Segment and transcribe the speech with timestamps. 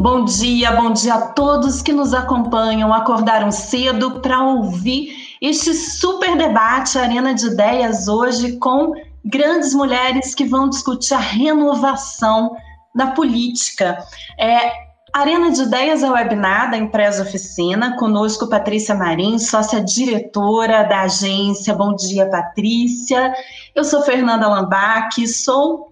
[0.00, 6.38] Bom dia, bom dia a todos que nos acompanham, acordaram cedo para ouvir este super
[6.38, 12.56] debate Arena de Ideias hoje com grandes mulheres que vão discutir a renovação
[12.94, 14.02] da política.
[14.38, 14.72] É,
[15.12, 21.74] Arena de Ideias é webinar da Empresa Oficina, conosco Patrícia Marim, sócia diretora da agência.
[21.74, 23.34] Bom dia, Patrícia.
[23.74, 25.89] Eu sou Fernanda Lambac, sou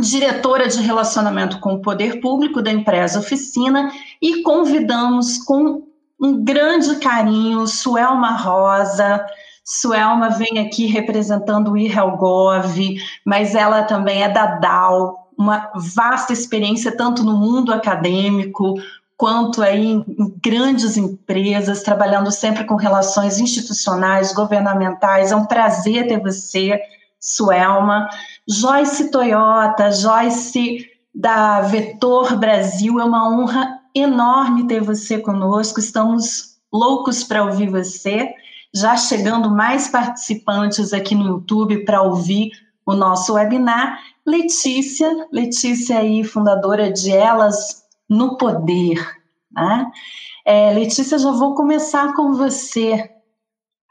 [0.00, 5.82] diretora de relacionamento com o poder público da empresa Oficina e convidamos com
[6.20, 9.24] um grande carinho Suelma Rosa.
[9.64, 16.96] Suelma vem aqui representando o IRELGOV, mas ela também é da DAO, uma vasta experiência
[16.96, 18.74] tanto no mundo acadêmico
[19.16, 20.04] quanto aí em
[20.42, 25.32] grandes empresas, trabalhando sempre com relações institucionais, governamentais.
[25.32, 26.78] É um prazer ter você,
[27.24, 28.06] Suelma.
[28.46, 35.80] Joyce Toyota, Joyce da Vetor Brasil, é uma honra enorme ter você conosco.
[35.80, 38.34] Estamos loucos para ouvir você.
[38.74, 42.50] Já chegando mais participantes aqui no YouTube para ouvir
[42.84, 43.98] o nosso webinar.
[44.26, 48.98] Letícia, Letícia aí, fundadora de Elas no Poder.
[49.50, 49.90] Né?
[50.44, 53.13] É, Letícia, já vou começar com você.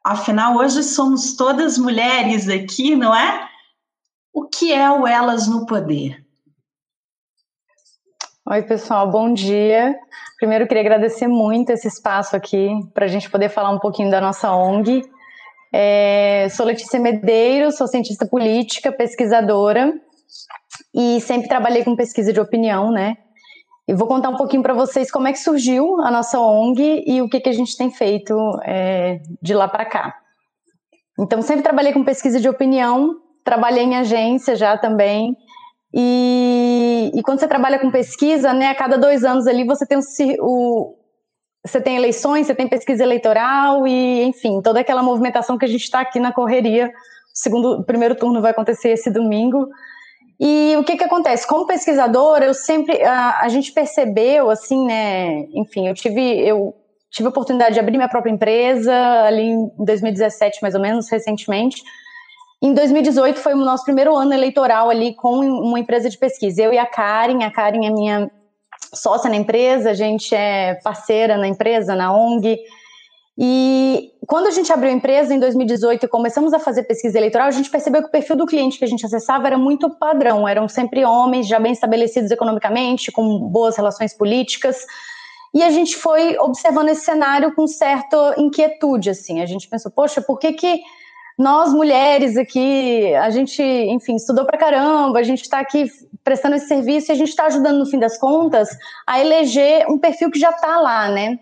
[0.03, 3.47] Afinal, hoje somos todas mulheres aqui, não é?
[4.33, 6.21] O que é o Elas no Poder?
[8.45, 9.97] Oi, pessoal, bom dia.
[10.37, 14.19] Primeiro, queria agradecer muito esse espaço aqui para a gente poder falar um pouquinho da
[14.19, 15.09] nossa ONG.
[15.73, 19.93] É, sou Letícia Medeiros, sou cientista política, pesquisadora
[20.93, 23.15] e sempre trabalhei com pesquisa de opinião, né?
[23.87, 27.21] E vou contar um pouquinho para vocês como é que surgiu a nossa ONG e
[27.21, 30.15] o que, que a gente tem feito é, de lá para cá.
[31.19, 35.35] Então, sempre trabalhei com pesquisa de opinião, trabalhei em agência já também.
[35.93, 39.99] E, e quando você trabalha com pesquisa, né, a cada dois anos ali você tem
[40.39, 40.95] o
[41.65, 45.83] você tem eleições, você tem pesquisa eleitoral e, enfim, toda aquela movimentação que a gente
[45.83, 46.87] está aqui na correria.
[46.87, 46.91] O
[47.33, 49.69] segundo, o primeiro turno vai acontecer esse domingo.
[50.39, 51.47] E o que que acontece?
[51.47, 55.45] Como pesquisadora, eu sempre a, a gente percebeu assim, né?
[55.53, 56.73] Enfim, eu tive eu
[57.11, 58.93] tive a oportunidade de abrir minha própria empresa
[59.23, 61.81] ali em 2017, mais ou menos, recentemente.
[62.61, 66.63] Em 2018 foi o nosso primeiro ano eleitoral ali com uma empresa de pesquisa.
[66.63, 68.31] Eu e a Karen, a Karen é minha
[68.93, 72.57] sócia na empresa, a gente é parceira na empresa, na ONG.
[73.37, 77.47] E quando a gente abriu a empresa em 2018 e começamos a fazer pesquisa eleitoral,
[77.47, 80.47] a gente percebeu que o perfil do cliente que a gente acessava era muito padrão,
[80.47, 84.85] eram sempre homens já bem estabelecidos economicamente, com boas relações políticas.
[85.53, 89.41] E a gente foi observando esse cenário com certa inquietude, assim.
[89.41, 90.81] A gente pensou, poxa, por que que
[91.37, 95.91] nós mulheres aqui, a gente, enfim, estudou pra caramba, a gente está aqui
[96.23, 98.69] prestando esse serviço e a gente está ajudando, no fim das contas,
[99.07, 101.39] a eleger um perfil que já está lá, né?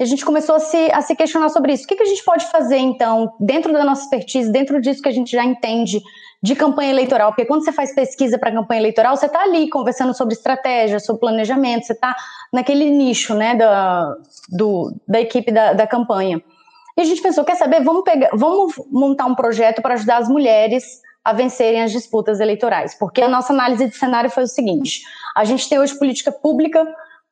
[0.00, 1.84] A gente começou a se, a se questionar sobre isso.
[1.84, 5.08] O que, que a gente pode fazer, então, dentro da nossa expertise, dentro disso que
[5.08, 6.00] a gente já entende
[6.40, 7.32] de campanha eleitoral?
[7.32, 11.20] Porque quando você faz pesquisa para campanha eleitoral, você está ali conversando sobre estratégia, sobre
[11.20, 12.14] planejamento, você está
[12.52, 14.14] naquele nicho, né, da,
[14.48, 16.40] do, da equipe da, da campanha.
[16.96, 20.28] E a gente pensou, quer saber, vamos, pegar, vamos montar um projeto para ajudar as
[20.28, 22.94] mulheres a vencerem as disputas eleitorais.
[22.94, 25.02] Porque a nossa análise de cenário foi o seguinte:
[25.36, 26.86] a gente tem hoje política pública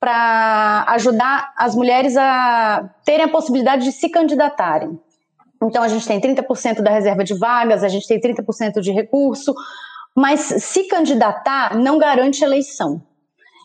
[0.06, 4.96] para ajudar as mulheres a terem a possibilidade de se candidatarem.
[5.60, 9.52] Então, a gente tem 30% da reserva de vagas, a gente tem 30% de recurso,
[10.14, 13.02] mas se candidatar não garante eleição.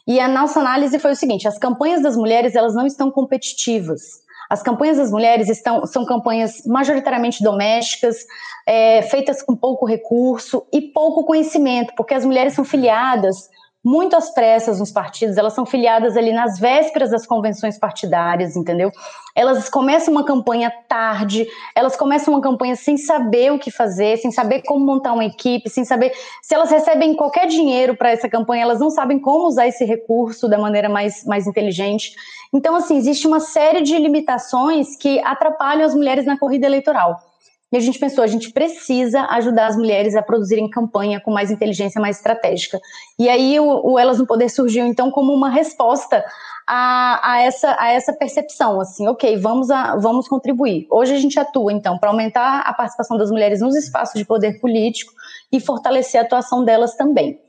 [0.07, 4.01] E a nossa análise foi o seguinte: as campanhas das mulheres elas não estão competitivas.
[4.49, 8.17] As campanhas das mulheres estão, são campanhas majoritariamente domésticas,
[8.65, 13.47] é, feitas com pouco recurso e pouco conhecimento, porque as mulheres são filiadas
[13.83, 18.91] muito às pressas nos partidos, elas são filiadas ali nas vésperas das convenções partidárias, entendeu?
[19.35, 24.31] Elas começam uma campanha tarde, elas começam uma campanha sem saber o que fazer, sem
[24.31, 26.11] saber como montar uma equipe, sem saber
[26.41, 30.47] se elas recebem qualquer dinheiro para essa campanha, elas não sabem como usar esse recurso
[30.47, 32.13] da maneira mais, mais inteligente.
[32.53, 37.30] Então, assim, existe uma série de limitações que atrapalham as mulheres na corrida eleitoral.
[37.71, 41.49] E a gente pensou, a gente precisa ajudar as mulheres a produzirem campanha com mais
[41.49, 42.79] inteligência, mais estratégica.
[43.17, 46.23] E aí o, o Elas no Poder surgiu, então, como uma resposta
[46.67, 50.85] a, a, essa, a essa percepção, assim, ok, vamos, a, vamos contribuir.
[50.89, 54.59] Hoje a gente atua, então, para aumentar a participação das mulheres nos espaços de poder
[54.59, 55.13] político
[55.51, 57.39] e fortalecer a atuação delas também.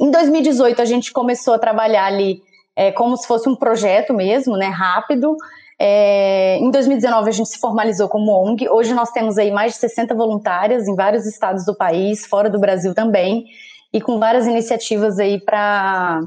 [0.00, 2.42] Em 2018, a gente começou a trabalhar ali
[2.74, 5.36] é, como se fosse um projeto mesmo, né, rápido,
[5.78, 8.68] é, em 2019 a gente se formalizou como ONG.
[8.68, 12.58] Hoje nós temos aí mais de 60 voluntárias em vários estados do país, fora do
[12.58, 13.44] Brasil também,
[13.92, 16.20] e com várias iniciativas aí para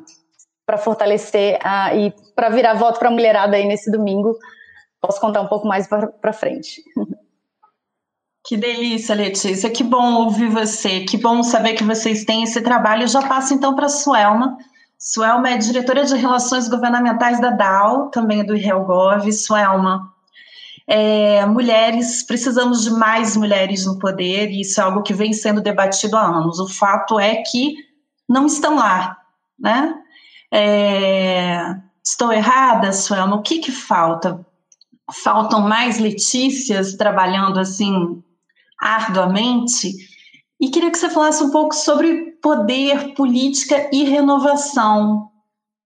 [0.65, 4.37] para fortalecer a, e para virar voto para a mulherada aí nesse domingo.
[5.01, 6.83] Posso contar um pouco mais para frente.
[8.45, 9.69] Que delícia, Letícia.
[9.71, 11.01] Que bom ouvir você.
[11.01, 13.03] Que bom saber que vocês têm esse trabalho.
[13.03, 14.57] Eu já passo então para a Suelma.
[14.99, 19.31] Suelma é diretora de Relações Governamentais da DAO, também é do IRELGOV.
[19.31, 20.13] Suelma,
[20.85, 25.61] é, mulheres, precisamos de mais mulheres no poder, e isso é algo que vem sendo
[25.61, 26.59] debatido há anos.
[26.59, 27.75] O fato é que
[28.27, 29.17] não estão lá,
[29.57, 29.95] né?
[30.51, 33.37] É, estou errada, Suelma?
[33.37, 34.45] O que, que falta?
[35.23, 38.21] Faltam mais Letícias trabalhando assim
[38.77, 40.08] arduamente?
[40.59, 45.29] E queria que você falasse um pouco sobre poder, política e renovação.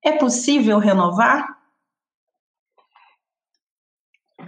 [0.03, 1.47] É possível renovar?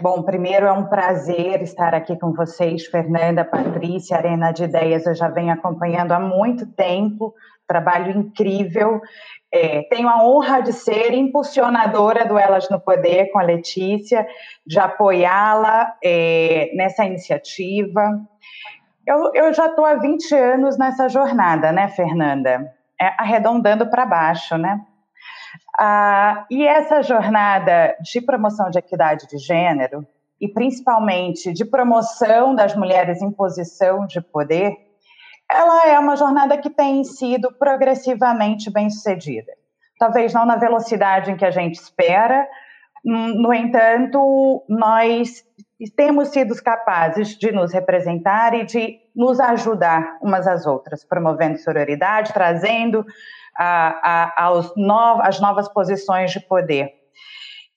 [0.02, 5.06] Bom, primeiro é um prazer estar aqui com vocês, Fernanda, Patrícia, Arena de Ideias.
[5.06, 7.34] Eu já venho acompanhando há muito tempo,
[7.66, 9.00] trabalho incrível.
[9.54, 14.28] É, tenho a honra de ser impulsionadora do Elas no Poder com a Letícia,
[14.66, 18.20] de apoiá-la é, nessa iniciativa.
[19.08, 22.74] Eu, eu já estou há 20 anos nessa jornada, né, Fernanda?
[23.00, 24.82] É, arredondando para baixo, né?
[25.78, 30.08] Ah, e essa jornada de promoção de equidade de gênero,
[30.40, 34.76] e principalmente de promoção das mulheres em posição de poder,
[35.50, 39.52] ela é uma jornada que tem sido progressivamente bem sucedida.
[40.00, 42.48] Talvez não na velocidade em que a gente espera,
[43.06, 45.44] hum, no entanto, nós
[45.96, 52.34] temos sido capazes de nos representar e de nos ajudar umas às outras, promovendo sororidade,
[52.34, 53.06] trazendo
[53.58, 56.94] a, a, aos no, as novas posições de poder.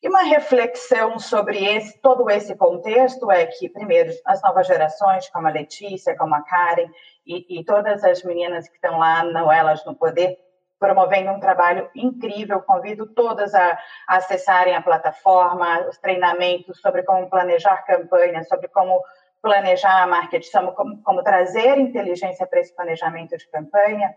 [0.00, 5.49] E uma reflexão sobre esse, todo esse contexto é que, primeiro, as novas gerações, como
[5.49, 6.89] a Letícia, como a Karen,
[7.27, 10.39] e, e todas as meninas que estão lá, não elas no poder,
[10.79, 12.63] promovendo um trabalho incrível.
[12.63, 13.79] Convido todas a,
[14.09, 19.03] a acessarem a plataforma, os treinamentos sobre como planejar campanhas, sobre como
[19.43, 24.15] planejar marketing, como, como trazer inteligência para esse planejamento de campanha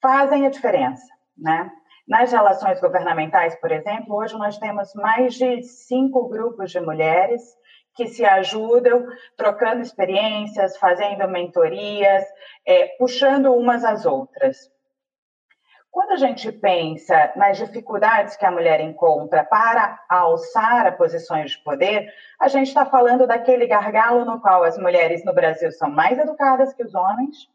[0.00, 1.06] fazem a diferença,
[1.36, 1.70] né?
[2.06, 7.42] Nas relações governamentais, por exemplo, hoje nós temos mais de cinco grupos de mulheres
[7.94, 9.04] que se ajudam,
[9.36, 12.24] trocando experiências, fazendo mentorias,
[12.66, 14.70] é, puxando umas às outras.
[15.90, 21.58] Quando a gente pensa nas dificuldades que a mulher encontra para alçar a posições de
[21.64, 26.18] poder, a gente está falando daquele gargalo no qual as mulheres no Brasil são mais
[26.18, 27.48] educadas que os homens,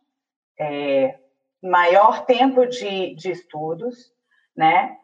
[0.59, 1.19] é,
[1.61, 4.11] maior tempo de, de estudos,
[4.55, 4.97] né?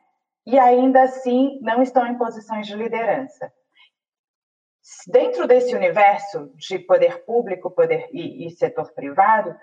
[0.45, 3.51] E ainda assim não estão em posições de liderança.
[5.07, 9.55] Dentro desse universo de poder público poder e, e setor privado,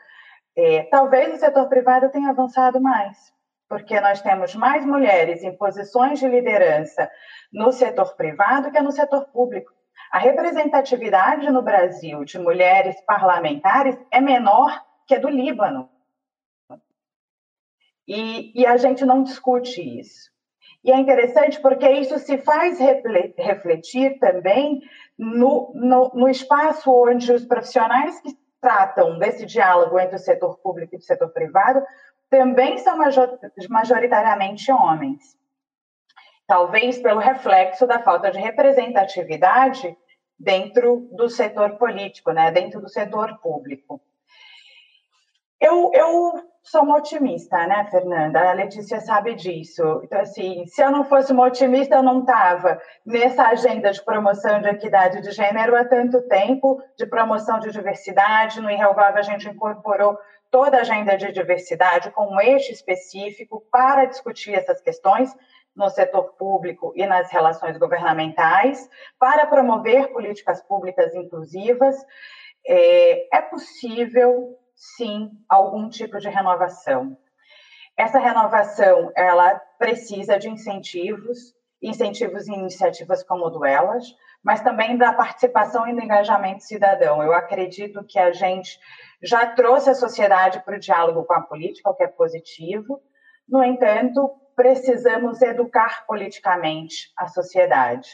[0.56, 3.34] é, talvez o setor privado tenha avançado mais,
[3.68, 7.10] porque nós temos mais mulheres em posições de liderança
[7.52, 9.72] no setor privado que no setor público.
[10.10, 15.90] A representatividade no Brasil de mulheres parlamentares é menor que a do Líbano.
[18.06, 20.30] E, e a gente não discute isso.
[20.84, 24.80] E é interessante porque isso se faz refletir também
[25.18, 30.94] no, no, no, espaço onde os profissionais que tratam desse diálogo entre o setor público
[30.94, 31.82] e o setor privado
[32.30, 32.98] também são
[33.68, 35.36] majoritariamente homens.
[36.46, 39.96] Talvez pelo reflexo da falta de representatividade
[40.38, 44.00] dentro do setor político, né, dentro do setor público.
[45.60, 48.50] Eu, eu sou uma otimista, né, Fernanda?
[48.50, 50.02] A Letícia sabe disso.
[50.04, 54.60] Então, assim, se eu não fosse uma otimista, eu não estava nessa agenda de promoção
[54.60, 58.60] de equidade de gênero há tanto tempo, de promoção de diversidade.
[58.60, 60.18] No Irrelvável, a gente incorporou
[60.56, 65.30] toda a agenda de diversidade com um eixo específico para discutir essas questões
[65.76, 71.94] no setor público e nas relações governamentais, para promover políticas públicas inclusivas.
[72.66, 77.18] É, é possível sim algum tipo de renovação.
[77.94, 84.06] Essa renovação, ela precisa de incentivos, incentivos em iniciativas como Duelas,
[84.46, 87.20] mas também da participação e do engajamento cidadão.
[87.20, 88.78] Eu acredito que a gente
[89.20, 93.00] já trouxe a sociedade para o diálogo com a política, o que é positivo.
[93.48, 98.08] No entanto, precisamos educar politicamente a sociedade.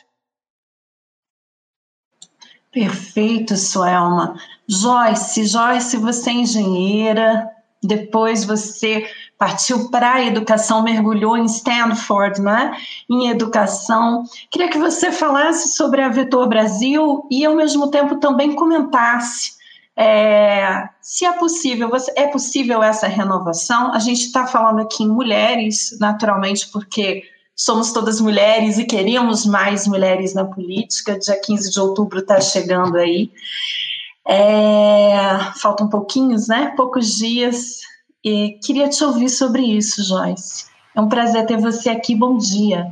[2.72, 4.34] Perfeito, Suelma.
[4.66, 7.50] Joyce, Joyce, você é engenheira,
[7.82, 9.06] depois você
[9.42, 12.76] partiu para a educação, mergulhou em Stanford, né?
[13.10, 14.22] Em educação.
[14.48, 19.60] Queria que você falasse sobre a Vetor Brasil e, ao mesmo tempo, também comentasse
[19.96, 23.92] É, se é possível, é possível essa renovação?
[23.92, 27.24] A gente está falando aqui em mulheres, naturalmente, porque
[27.56, 31.18] somos todas mulheres e queríamos mais mulheres na política.
[31.18, 33.28] Dia 15 de outubro está chegando aí.
[34.24, 36.72] É, faltam pouquinhos, né?
[36.76, 37.91] Poucos dias.
[38.24, 40.66] E queria te ouvir sobre isso, Joyce.
[40.94, 42.14] É um prazer ter você aqui.
[42.14, 42.90] Bom dia.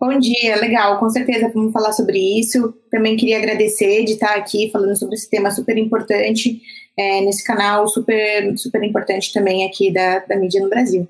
[0.00, 2.72] Bom dia, legal, com certeza vamos falar sobre isso.
[2.90, 6.62] Também queria agradecer de estar aqui falando sobre esse tema super importante
[6.96, 11.06] é, nesse canal, super, super importante também aqui da, da mídia no Brasil.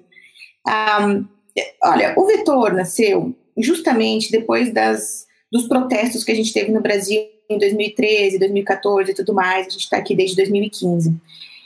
[0.66, 1.24] Um,
[1.84, 7.22] olha, o Vetor nasceu justamente depois das, dos protestos que a gente teve no Brasil
[7.48, 11.14] em 2013, 2014 e tudo mais, a gente está aqui desde 2015.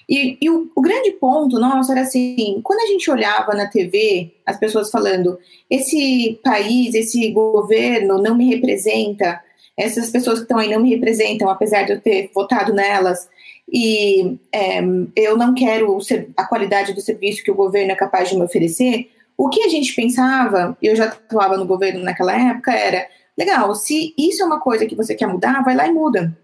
[0.08, 4.32] E, e o, o, grande ponto nosso era assim: quando a gente olhava na TV,
[4.44, 9.40] as pessoas falando, esse país, esse governo não me representa,
[9.76, 13.28] essas pessoas que estão aí não me representam, apesar de eu ter votado nelas,
[13.72, 14.80] e é,
[15.16, 15.98] eu não quero
[16.36, 19.10] a qualidade do serviço que o governo é capaz de me oferecer.
[19.36, 23.06] O que a gente pensava, eu já atuava no governo naquela época, era:
[23.36, 26.36] legal, se isso é uma coisa que você quer mudar, vai lá e muda.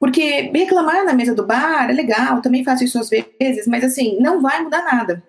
[0.00, 4.18] Porque reclamar na mesa do bar é legal, também faço isso às vezes, mas assim,
[4.18, 5.22] não vai mudar nada.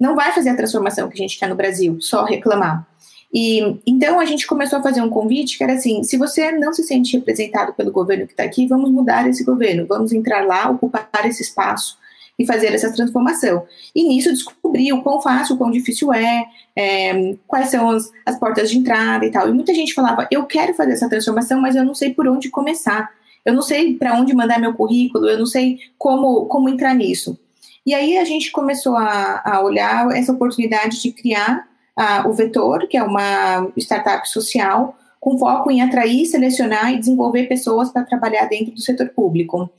[0.00, 2.86] Não vai fazer a transformação que a gente quer no Brasil, só reclamar.
[3.32, 6.72] E então a gente começou a fazer um convite que era assim: se você não
[6.72, 10.70] se sente representado pelo governo que está aqui, vamos mudar esse governo, vamos entrar lá,
[10.70, 11.98] ocupar esse espaço
[12.38, 13.66] e fazer essa transformação.
[13.94, 18.38] E nisso descobri o quão fácil, o quão difícil é, é quais são as, as
[18.38, 19.46] portas de entrada e tal.
[19.46, 22.48] E muita gente falava: eu quero fazer essa transformação, mas eu não sei por onde
[22.48, 23.10] começar
[23.46, 27.38] eu não sei para onde mandar meu currículo, eu não sei como, como entrar nisso.
[27.86, 32.88] E aí a gente começou a, a olhar essa oportunidade de criar a, o Vetor,
[32.88, 38.46] que é uma startup social com foco em atrair, selecionar e desenvolver pessoas para trabalhar
[38.46, 39.70] dentro do setor público.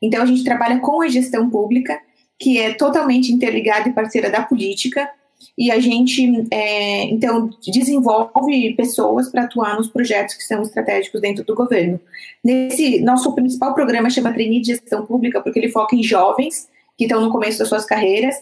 [0.00, 1.98] Então a gente trabalha com a gestão pública,
[2.38, 5.08] que é totalmente interligada e parceira da política,
[5.56, 11.44] e a gente, é, então, desenvolve pessoas para atuar nos projetos que são estratégicos dentro
[11.44, 12.00] do governo.
[12.42, 17.04] Nesse nosso principal programa chama Trainee de Gestão Pública, porque ele foca em jovens que
[17.04, 18.36] estão no começo das suas carreiras.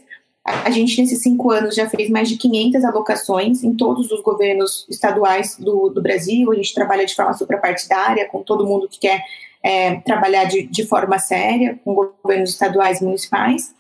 [0.45, 4.87] A gente, nesses cinco anos, já fez mais de 500 alocações em todos os governos
[4.91, 6.51] estaduais do, do Brasil.
[6.51, 9.23] A gente trabalha de forma suprapartidária com todo mundo que quer
[9.63, 13.73] é, trabalhar de, de forma séria, com governos estaduais e municipais.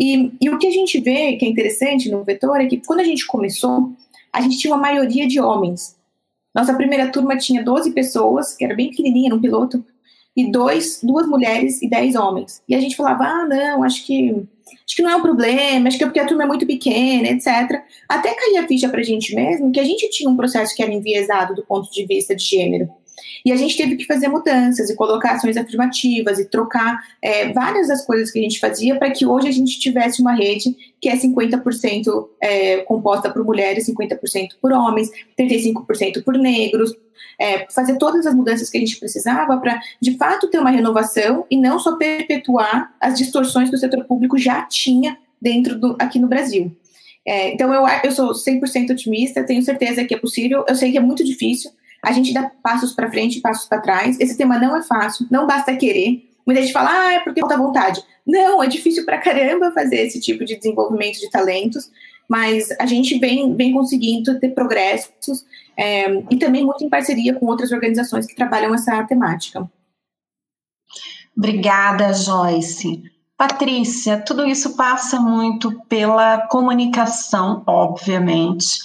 [0.00, 3.00] E, e o que a gente vê que é interessante no Vetor é que quando
[3.00, 3.92] a gente começou,
[4.32, 5.94] a gente tinha uma maioria de homens.
[6.54, 9.84] Nossa primeira turma tinha 12 pessoas, que era bem pequenininha no piloto,
[10.34, 12.62] e dois, duas mulheres e dez homens.
[12.66, 15.98] E a gente falava, ah, não, acho que, acho que não é um problema, acho
[15.98, 17.82] que é porque a turma é muito pequena, etc.
[18.08, 20.92] Até cair a ficha pra gente mesmo que a gente tinha um processo que era
[20.92, 22.88] enviesado do ponto de vista de gênero.
[23.44, 27.88] E a gente teve que fazer mudanças e colocar ações afirmativas e trocar é, várias
[27.88, 31.08] das coisas que a gente fazia para que hoje a gente tivesse uma rede que
[31.08, 36.94] é 50% é, composta por mulheres, 50% por homens, 35% por negros,
[37.38, 41.46] é, fazer todas as mudanças que a gente precisava para, de fato, ter uma renovação
[41.50, 46.18] e não só perpetuar as distorções que o setor público já tinha dentro do aqui
[46.18, 46.70] no Brasil.
[47.26, 50.98] É, então, eu, eu sou 100% otimista, tenho certeza que é possível, eu sei que
[50.98, 51.70] é muito difícil,
[52.02, 54.18] a gente dá passos para frente e passos para trás.
[54.18, 56.28] Esse tema não é fácil, não basta querer.
[56.46, 58.02] Muita gente fala, ah, é porque falta vontade.
[58.26, 61.90] Não, é difícil para caramba fazer esse tipo de desenvolvimento de talentos,
[62.28, 65.44] mas a gente vem, vem conseguindo ter progressos
[65.76, 69.68] é, e também muito em parceria com outras organizações que trabalham essa temática.
[71.36, 73.02] Obrigada, Joyce.
[73.36, 78.78] Patrícia, tudo isso passa muito pela comunicação, obviamente.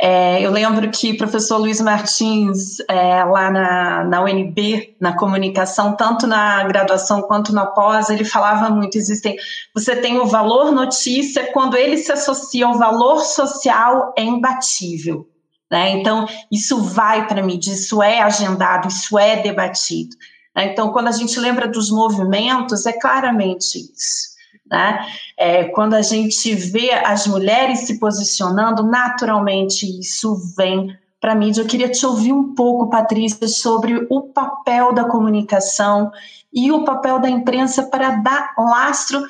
[0.00, 5.96] É, eu lembro que o professor Luiz Martins, é, lá na, na UNB, na comunicação,
[5.96, 9.36] tanto na graduação quanto na pós, ele falava muito: existem,
[9.74, 15.28] você tem o valor notícia, quando ele se associa ao valor social, é imbatível.
[15.68, 15.90] Né?
[15.90, 20.16] Então, isso vai para mídia, isso é agendado, isso é debatido.
[20.54, 20.72] Né?
[20.72, 24.27] Então, quando a gente lembra dos movimentos, é claramente isso.
[24.70, 25.06] Né?
[25.36, 31.62] É, quando a gente vê as mulheres se posicionando, naturalmente isso vem para a mídia.
[31.62, 36.10] Eu queria te ouvir um pouco, Patrícia, sobre o papel da comunicação
[36.52, 39.26] e o papel da imprensa para dar lastro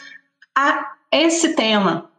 [0.57, 2.11] a esse tema.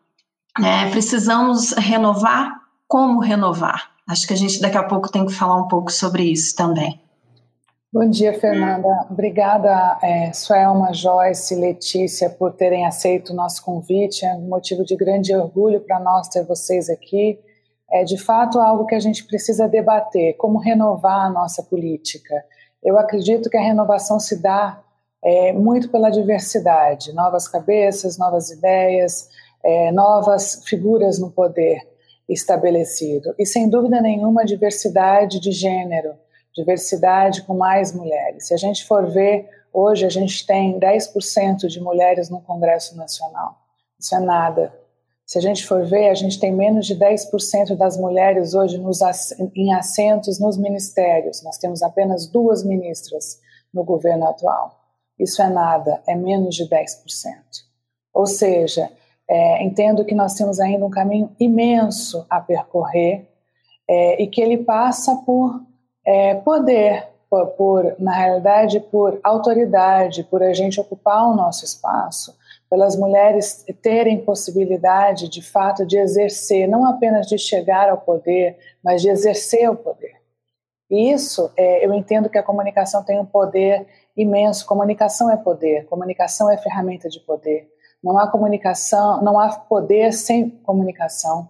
[0.57, 2.59] É, precisamos renovar?
[2.87, 3.91] Como renovar?
[4.07, 6.99] Acho que a gente daqui a pouco tem que falar um pouco sobre isso também.
[7.91, 9.07] Bom dia, Fernanda.
[9.09, 14.23] Obrigada, é, Suelma, Joyce, Letícia, por terem aceito o nosso convite.
[14.23, 17.39] É um motivo de grande orgulho para nós ter vocês aqui.
[17.91, 22.35] É de fato algo que a gente precisa debater, como renovar a nossa política.
[22.83, 24.79] Eu acredito que a renovação se dá
[25.23, 29.27] é, muito pela diversidade, novas cabeças, novas ideias,
[29.65, 31.81] é, novas figuras no poder
[32.29, 33.33] estabelecido.
[33.39, 36.13] E sem dúvida nenhuma, diversidade de gênero,
[36.59, 38.47] diversidade com mais mulheres.
[38.47, 43.55] Se a gente for ver, hoje a gente tem 10% de mulheres no Congresso Nacional.
[43.99, 44.73] Isso é nada.
[45.25, 48.99] Se a gente for ver, a gente tem menos de 10% das mulheres hoje nos,
[49.55, 51.43] em assentos nos ministérios.
[51.43, 53.39] Nós temos apenas duas ministras
[53.73, 54.75] no governo atual.
[55.19, 56.69] Isso é nada, é menos de 10%.
[58.13, 58.89] Ou seja,
[59.29, 63.29] é, entendo que nós temos ainda um caminho imenso a percorrer
[63.87, 65.61] é, e que ele passa por
[66.09, 72.35] é, poder, por, por, na realidade, por autoridade, por a gente ocupar o nosso espaço,
[72.67, 79.03] pelas mulheres terem possibilidade, de fato, de exercer, não apenas de chegar ao poder, mas
[79.03, 80.15] de exercer o poder.
[80.89, 83.85] E isso, é, eu entendo que a comunicação tem um poder
[84.17, 84.65] imenso.
[84.65, 87.69] Comunicação é poder, comunicação é ferramenta de poder.
[88.03, 91.47] Não há comunicação, não há poder sem comunicação.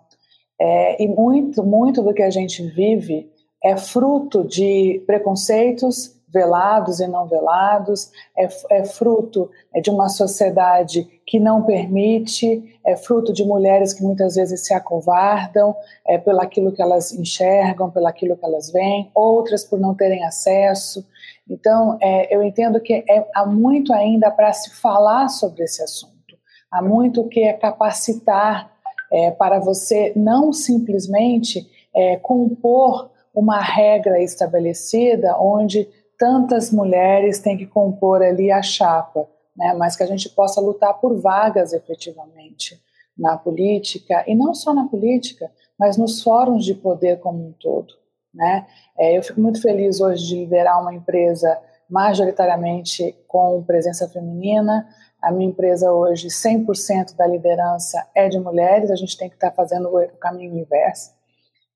[0.59, 3.31] É, e muito, muito do que a gente vive
[3.63, 9.49] é fruto de preconceitos velados e não velados, é, é fruto
[9.81, 15.75] de uma sociedade que não permite, é fruto de mulheres que muitas vezes se acovardam
[16.07, 20.23] é, pelo aquilo que elas enxergam, pelo aquilo que elas veem, outras por não terem
[20.23, 21.05] acesso.
[21.49, 26.37] Então, é, eu entendo que é, há muito ainda para se falar sobre esse assunto,
[26.71, 28.71] há muito que é capacitar
[29.11, 37.65] é, para você não simplesmente é, compor uma regra estabelecida onde tantas mulheres têm que
[37.65, 42.79] compor ali a chapa, né, mas que a gente possa lutar por vagas efetivamente
[43.17, 47.93] na política, e não só na política, mas nos fóruns de poder como um todo.
[48.33, 48.65] Né?
[48.98, 51.59] É, eu fico muito feliz hoje de liderar uma empresa
[51.89, 54.88] majoritariamente com presença feminina.
[55.21, 59.50] A minha empresa hoje, 100% da liderança é de mulheres, a gente tem que estar
[59.50, 61.12] tá fazendo o caminho inverso.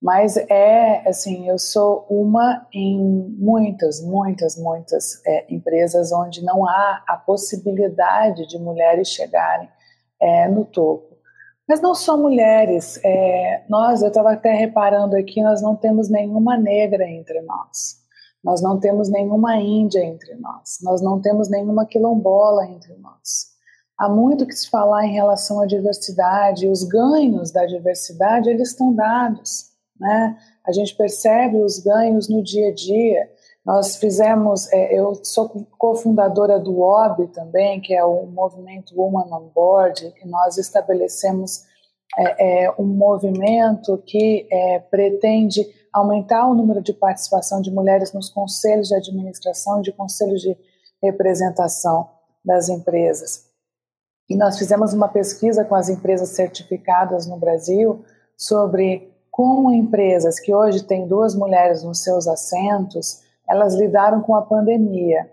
[0.03, 2.99] Mas é assim, eu sou uma em
[3.39, 9.69] muitas, muitas, muitas é, empresas onde não há a possibilidade de mulheres chegarem
[10.21, 11.15] é, no topo.
[11.65, 12.99] Mas não só mulheres.
[13.01, 18.03] É, nós, eu estava até reparando aqui, nós não temos nenhuma negra entre nós.
[18.43, 20.79] Nós não temos nenhuma índia entre nós.
[20.81, 23.53] Nós não temos nenhuma quilombola entre nós.
[23.97, 26.67] Há muito que se falar em relação à diversidade.
[26.67, 30.37] Os ganhos da diversidade eles estão dados, né?
[30.65, 33.29] A gente percebe os ganhos no dia a dia.
[33.65, 39.49] Nós fizemos, é, eu sou cofundadora do OB também, que é o movimento Woman on
[39.53, 41.63] Board, que nós estabelecemos
[42.17, 44.47] é, é, um movimento que
[44.91, 50.41] pretende aumentar o número de participação de mulheres nos conselhos de administração e de conselhos
[50.41, 50.57] de
[51.01, 52.09] representação
[52.43, 53.45] das empresas.
[54.29, 58.03] E nós fizemos uma pesquisa com as empresas certificadas no Brasil
[58.35, 64.43] sobre como empresas que hoje têm duas mulheres nos seus assentos elas lidaram com a
[64.43, 65.27] pandemia.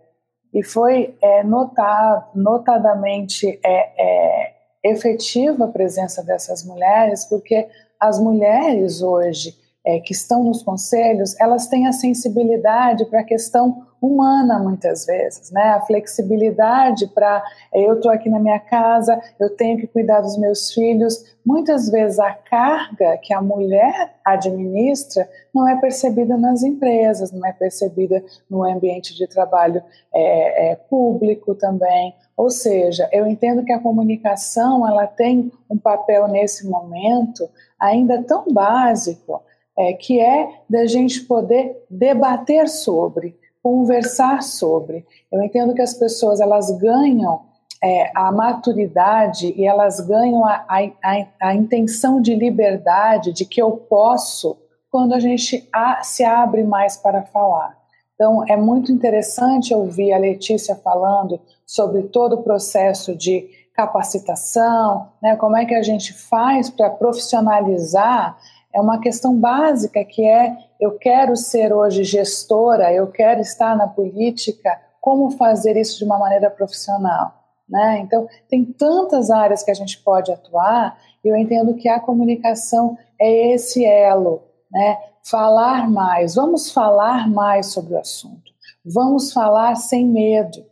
[0.55, 7.69] E foi é, notar, notadamente é, é, efetiva a presença dessas mulheres, porque
[8.01, 13.87] as mulheres hoje é, que estão nos conselhos, elas têm a sensibilidade para a questão
[14.01, 15.71] humana muitas vezes, né?
[15.71, 20.73] A flexibilidade para eu estou aqui na minha casa, eu tenho que cuidar dos meus
[20.73, 21.25] filhos.
[21.45, 27.53] Muitas vezes a carga que a mulher administra não é percebida nas empresas, não é
[27.53, 29.83] percebida no ambiente de trabalho
[30.15, 32.15] é, é, público também.
[32.37, 38.45] Ou seja, eu entendo que a comunicação ela tem um papel nesse momento ainda tão
[38.51, 39.43] básico
[39.79, 45.05] é, que é da gente poder debater sobre, conversar sobre.
[45.31, 47.43] Eu entendo que as pessoas elas ganham
[47.83, 53.73] é, a maturidade e elas ganham a, a, a, intenção de liberdade, de que eu
[53.73, 54.57] posso,
[54.91, 57.79] quando a gente a, se abre mais para falar.
[58.15, 65.37] Então, é muito interessante ouvir a Letícia falando sobre todo o processo de capacitação, né,
[65.37, 68.37] como é que a gente faz para profissionalizar
[68.75, 73.87] é uma questão básica que é eu quero ser hoje gestora, eu quero estar na
[73.87, 77.33] política, como fazer isso de uma maneira profissional,
[77.69, 78.01] né?
[78.01, 82.97] Então, tem tantas áreas que a gente pode atuar, e eu entendo que a comunicação
[83.21, 84.99] é esse elo, né?
[85.23, 88.51] Falar mais, vamos falar mais sobre o assunto.
[88.85, 90.65] Vamos falar sem medo.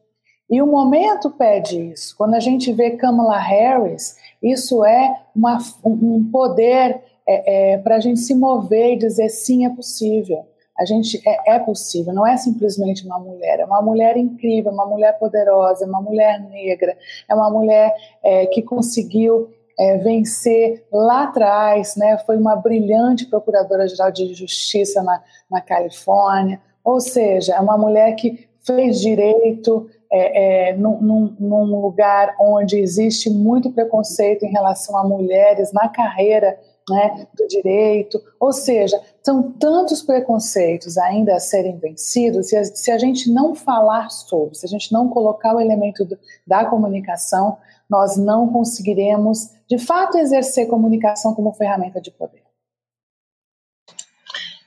[0.50, 2.16] E o momento pede isso.
[2.16, 8.00] Quando a gente vê Kamala Harris, isso é uma, um poder é, é, para a
[8.00, 10.46] gente se mover e dizer sim, é possível.
[10.78, 14.86] A gente é, é, possível, não é simplesmente uma mulher, é uma mulher incrível, uma
[14.86, 16.96] mulher poderosa, é uma mulher negra,
[17.28, 22.16] é uma mulher é, que conseguiu é, vencer lá atrás, né?
[22.24, 28.48] Foi uma brilhante procuradora-geral de justiça na, na Califórnia, ou seja, é uma mulher que
[28.64, 35.72] fez direito é, é, num, num, lugar onde existe muito preconceito em relação a mulheres
[35.72, 42.90] na carreira né, do direito, ou seja, são tantos preconceitos ainda a serem vencidos, se
[42.90, 47.58] a, gente não falar sobre, se a gente não colocar o elemento do, da comunicação,
[47.88, 52.42] nós não conseguiremos, de fato, exercer comunicação como ferramenta de poder.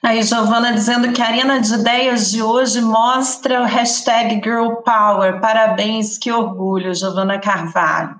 [0.03, 5.39] Aí, Giovana dizendo que a Arena de Ideias de hoje mostra o hashtag Girl Power.
[5.39, 8.19] Parabéns, que orgulho, Giovana Carvalho.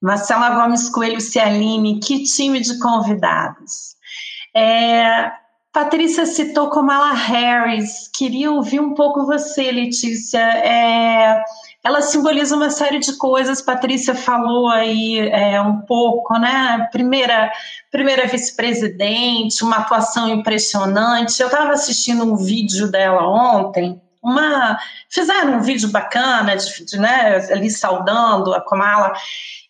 [0.00, 3.96] Marcela Gomes Coelho Cialine, que time de convidados.
[4.54, 5.30] É,
[5.72, 10.40] Patrícia citou Kamala Harris, queria ouvir um pouco você, Letícia.
[10.40, 11.44] É,
[11.84, 16.88] ela simboliza uma série de coisas, Patrícia falou aí é, um pouco, né?
[16.90, 17.52] Primeira,
[17.90, 21.40] primeira vice-presidente, uma atuação impressionante.
[21.40, 24.76] Eu estava assistindo um vídeo dela ontem, uma
[25.08, 29.12] fizeram um vídeo bacana de, de, né, ali saudando a Kamala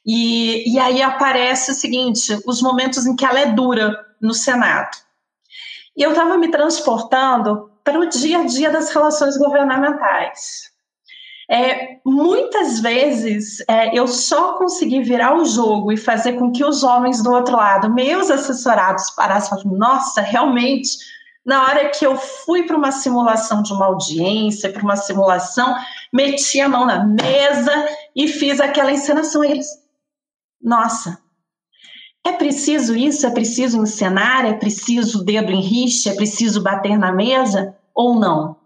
[0.04, 4.96] e, e aí aparece o seguinte: os momentos em que ela é dura no Senado.
[5.96, 10.70] E eu estava me transportando para o dia a dia das relações governamentais.
[11.50, 16.84] É, muitas vezes é, eu só consegui virar o jogo e fazer com que os
[16.84, 20.90] homens do outro lado, meus assessorados, parassem e falassem: nossa, realmente,
[21.44, 25.74] na hora que eu fui para uma simulação de uma audiência, para uma simulação,
[26.12, 29.42] meti a mão na mesa e fiz aquela encenação.
[29.42, 29.66] E eles,
[30.62, 31.18] nossa,
[32.24, 33.26] é preciso isso?
[33.26, 34.44] É preciso encenar?
[34.44, 36.10] É preciso dedo em rixa?
[36.10, 37.74] É preciso bater na mesa?
[37.94, 38.60] Ou não?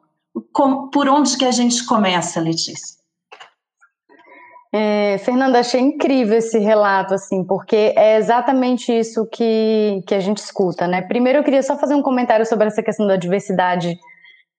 [0.93, 2.99] por onde que a gente começa, Letícia?
[4.73, 10.39] É, Fernanda, achei incrível esse relato, assim, porque é exatamente isso que, que a gente
[10.39, 11.03] escuta, né?
[11.03, 13.97] Primeiro, eu queria só fazer um comentário sobre essa questão da diversidade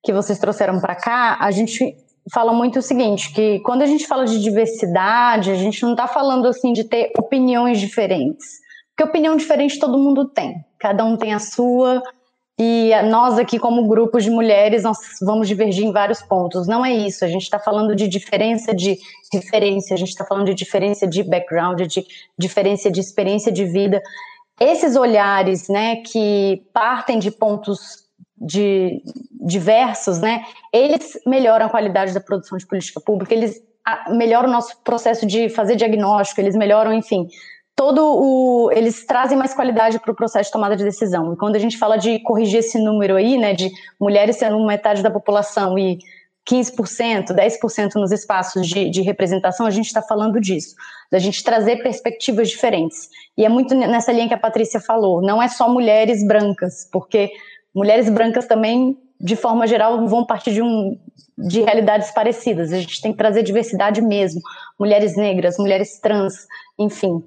[0.02, 1.38] que vocês trouxeram para cá.
[1.42, 1.98] A gente
[2.34, 6.08] fala muito o seguinte, que quando a gente fala de diversidade, a gente não está
[6.08, 8.64] falando assim de ter opiniões diferentes.
[8.96, 10.56] Porque opinião diferente todo mundo tem.
[10.80, 12.02] Cada um tem a sua,
[12.58, 16.68] e nós aqui, como grupos de mulheres, nós vamos divergir em vários pontos.
[16.68, 17.26] Não é isso.
[17.26, 18.98] A gente está falando de diferença de
[19.34, 22.06] referência, a gente está falando de diferença de background, de
[22.40, 24.02] diferença de experiência de vida.
[24.58, 28.05] Esses olhares, né, que partem de pontos
[28.38, 30.44] de diversos, né,
[30.74, 33.62] eles melhoram a qualidade da produção de política pública, eles
[34.10, 37.28] melhoram o nosso processo de fazer diagnóstico, eles melhoram, enfim,
[37.76, 41.34] todo o eles trazem mais qualidade para o processo de tomada de decisão.
[41.34, 43.70] E quando a gente fala de corrigir esse número aí, né, de
[44.00, 46.00] mulheres sendo metade da população e
[46.50, 50.76] 15%, 10% nos espaços de, de representação, a gente está falando disso,
[51.12, 53.10] da gente trazer perspectivas diferentes.
[53.36, 57.32] E é muito nessa linha que a Patrícia falou, não é só mulheres brancas, porque
[57.76, 60.98] mulheres brancas também, de forma geral, vão partir de, um,
[61.38, 62.72] de realidades parecidas.
[62.72, 64.42] A gente tem que trazer diversidade mesmo.
[64.80, 66.48] Mulheres negras, mulheres trans,
[66.80, 67.22] enfim,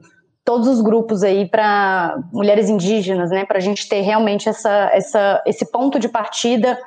[0.44, 5.42] todos os grupos aí para mulheres indígenas, né, para a gente ter realmente essa, essa,
[5.44, 6.78] esse ponto de partida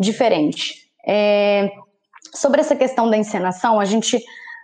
[0.00, 0.86] diferente.
[1.06, 1.70] É,
[2.34, 4.18] sobre essa questão da encenação, a gente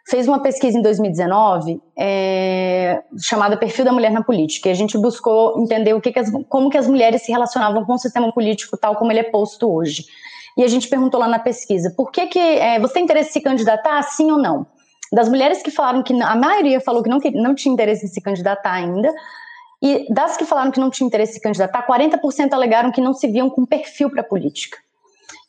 [0.09, 4.97] fez uma pesquisa em 2019 é, chamada Perfil da Mulher na Política, e a gente
[4.97, 8.33] buscou entender o que, que as, como que as mulheres se relacionavam com o sistema
[8.33, 10.07] político tal como ele é posto hoje.
[10.57, 13.33] E a gente perguntou lá na pesquisa, por que, que é, você tem interesse em
[13.35, 14.67] se candidatar, sim ou não?
[15.13, 18.09] Das mulheres que falaram que a maioria falou que não, que não tinha interesse em
[18.09, 19.13] se candidatar ainda,
[19.83, 23.13] e das que falaram que não tinha interesse em se candidatar, 40% alegaram que não
[23.13, 24.79] se viam com perfil para política.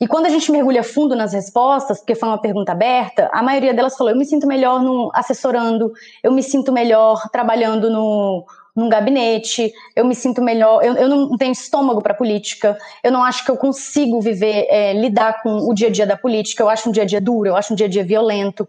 [0.02, 3.74] E quando a gente mergulha fundo nas respostas, porque foi uma pergunta aberta, a maioria
[3.74, 5.92] delas falou: eu me sinto melhor no, assessorando,
[6.24, 11.38] eu me sinto melhor trabalhando no, num gabinete, eu me sinto melhor, eu, eu não
[11.38, 15.74] tenho estômago para política, eu não acho que eu consigo viver, é, lidar com o
[15.74, 17.76] dia a dia da política, eu acho um dia a dia duro, eu acho um
[17.76, 18.68] dia a dia violento.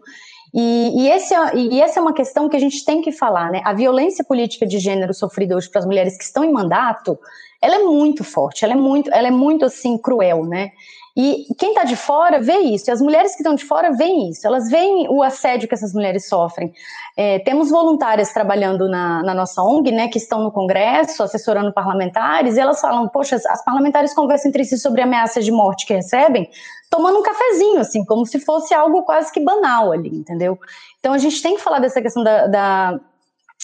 [0.53, 3.49] E, e, esse é, e essa é uma questão que a gente tem que falar,
[3.51, 3.61] né?
[3.63, 7.17] A violência política de gênero sofrida hoje para as mulheres que estão em mandato,
[7.61, 10.71] ela é muito forte, ela é muito, ela é muito assim cruel, né?
[11.15, 14.29] E quem está de fora vê isso, e as mulheres que estão de fora veem
[14.29, 16.73] isso, elas veem o assédio que essas mulheres sofrem.
[17.17, 22.55] É, temos voluntárias trabalhando na, na, nossa ONG, né, que estão no Congresso, assessorando parlamentares,
[22.55, 26.49] e elas falam: Poxa, as parlamentares conversam entre si sobre ameaças de morte que recebem,
[26.89, 30.57] tomando um cafezinho, assim, como se fosse algo quase que banal ali, entendeu?
[30.99, 32.99] Então a gente tem que falar dessa questão da, da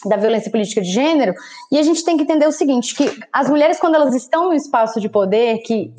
[0.06, 1.34] da violência política de gênero,
[1.72, 4.54] e a gente tem que entender o seguinte, que as mulheres, quando elas estão no
[4.54, 5.92] espaço de poder, que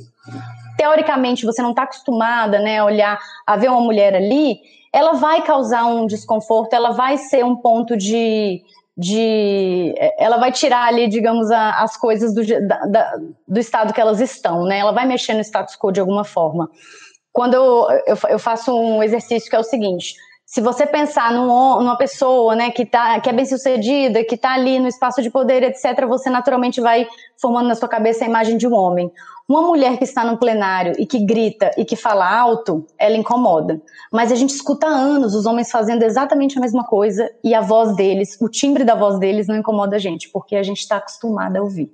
[0.78, 4.60] teoricamente você não está acostumada, né, a olhar, a ver uma mulher ali,
[4.92, 8.62] ela vai causar um desconforto, ela vai ser um ponto de,
[8.96, 12.42] de ela vai tirar ali, digamos, a, as coisas do,
[12.88, 14.78] da, do estado que elas estão, né?
[14.78, 16.70] Ela vai mexer no status quo de alguma forma.
[17.32, 20.14] Quando eu, eu, eu faço um exercício que é o seguinte:
[20.46, 21.46] se você pensar num,
[21.80, 25.28] numa pessoa, né, que, tá, que é bem sucedida, que está ali no espaço de
[25.28, 27.06] poder, etc., você naturalmente vai
[27.38, 29.12] formando na sua cabeça a imagem de um homem.
[29.48, 33.80] Uma mulher que está no plenário e que grita e que fala alto, ela incomoda.
[34.12, 37.62] Mas a gente escuta há anos os homens fazendo exatamente a mesma coisa e a
[37.62, 40.98] voz deles, o timbre da voz deles não incomoda a gente, porque a gente está
[40.98, 41.90] acostumada a ouvir.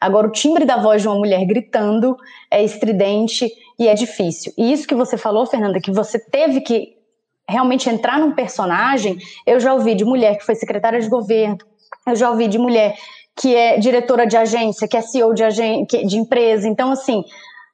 [0.00, 2.16] Agora, o timbre da voz de uma mulher gritando
[2.48, 4.52] é estridente e é difícil.
[4.56, 6.96] E isso que você falou, Fernanda, que você teve que
[7.48, 11.58] realmente entrar num personagem, eu já ouvi de mulher que foi secretária de governo,
[12.06, 12.94] eu já ouvi de mulher
[13.36, 16.68] que é diretora de agência, que é CEO de, agência, de empresa.
[16.68, 17.24] Então, assim,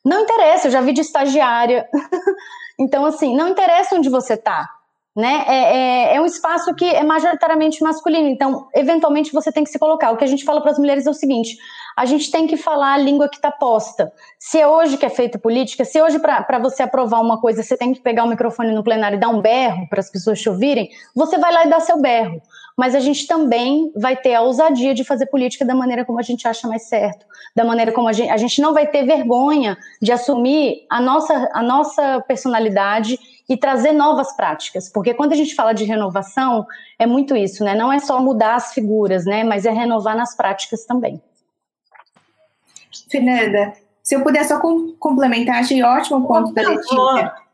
[0.05, 1.89] não interessa, eu já vi de estagiária.
[2.79, 4.69] então, assim, não interessa onde você está.
[5.17, 5.45] Né?
[5.49, 9.79] É, é, é, um espaço que é majoritariamente masculino, então, eventualmente, você tem que se
[9.79, 10.13] colocar.
[10.13, 11.57] O que a gente fala para as mulheres é o seguinte:
[11.97, 14.13] a gente tem que falar a língua que está posta.
[14.39, 17.77] Se é hoje que é feita política, se hoje para você aprovar uma coisa você
[17.77, 20.49] tem que pegar o microfone no plenário e dar um berro para as pessoas te
[20.49, 22.41] ouvirem, você vai lá e dá seu berro
[22.79, 26.23] mas a gente também vai ter a ousadia de fazer política da maneira como a
[26.23, 29.77] gente acha mais certo, da maneira como a gente, a gente não vai ter vergonha
[30.01, 35.57] de assumir a nossa, a nossa personalidade e trazer novas práticas, porque quando a gente
[35.57, 36.65] fala de renovação,
[36.97, 37.75] é muito isso, né?
[37.75, 39.43] Não é só mudar as figuras, né?
[39.43, 41.21] Mas é renovar nas práticas também.
[43.11, 43.73] Fernanda,
[44.05, 44.61] se eu puder só
[45.01, 47.48] complementar, achei ótimo o ponto da Letícia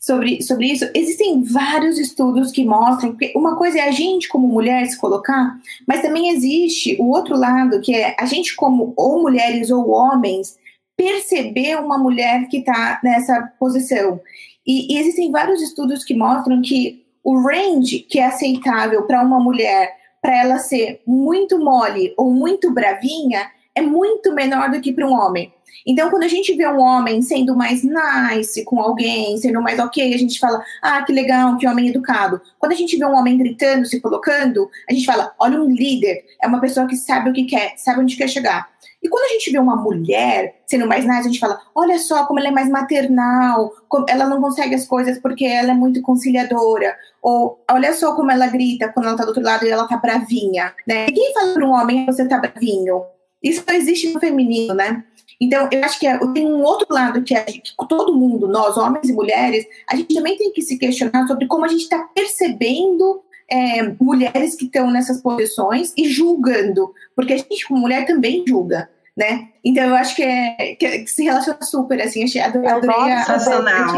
[0.00, 4.46] sobre, sobre isso, existem vários estudos que mostram que uma coisa é a gente, como
[4.46, 9.20] mulher, se colocar, mas também existe o outro lado, que é a gente, como ou
[9.20, 10.56] mulheres ou homens,
[10.96, 14.20] perceber uma mulher que está nessa posição.
[14.66, 19.40] E, e, existem vários estudos que mostram que o range que é aceitável para uma
[19.40, 25.06] mulher, para ela ser muito mole ou muito bravinha, é muito menor do que para
[25.06, 25.52] um homem.
[25.86, 30.14] Então, quando a gente vê um homem sendo mais nice com alguém, sendo mais ok,
[30.14, 32.40] a gente fala, ah, que legal, que homem educado.
[32.58, 36.24] Quando a gente vê um homem gritando, se colocando, a gente fala, olha, um líder
[36.42, 38.72] é uma pessoa que sabe o que quer, sabe onde quer chegar.
[39.02, 42.24] E quando a gente vê uma mulher sendo mais nice, a gente fala, olha só
[42.24, 43.72] como ela é mais maternal,
[44.08, 46.96] ela não consegue as coisas porque ela é muito conciliadora.
[47.20, 49.96] Ou olha só como ela grita quando ela tá do outro lado e ela tá
[49.96, 50.72] bravinha.
[50.86, 51.06] Né?
[51.06, 53.02] Ninguém fala para um homem, você tá bravinho.
[53.42, 55.02] Isso não existe no feminino, né?
[55.42, 58.76] Então, eu acho que é, tem um outro lado que, é, que todo mundo, nós,
[58.76, 61.98] homens e mulheres, a gente também tem que se questionar sobre como a gente está
[62.14, 68.44] percebendo é, mulheres que estão nessas posições e julgando, porque a gente, como mulher, também
[68.46, 68.88] julga.
[69.16, 69.48] Né?
[69.64, 73.24] Então eu acho que, é, que, que se relaciona super, assim, achei, adorei, adorei a,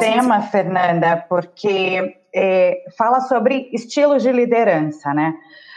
[0.01, 5.35] tema, Fernanda, porque é, fala sobre estilos de liderança, né?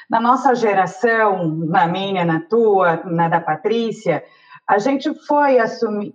[0.10, 4.24] Na nossa geração, na minha, na tua, na da Patrícia,
[4.68, 5.58] a gente foi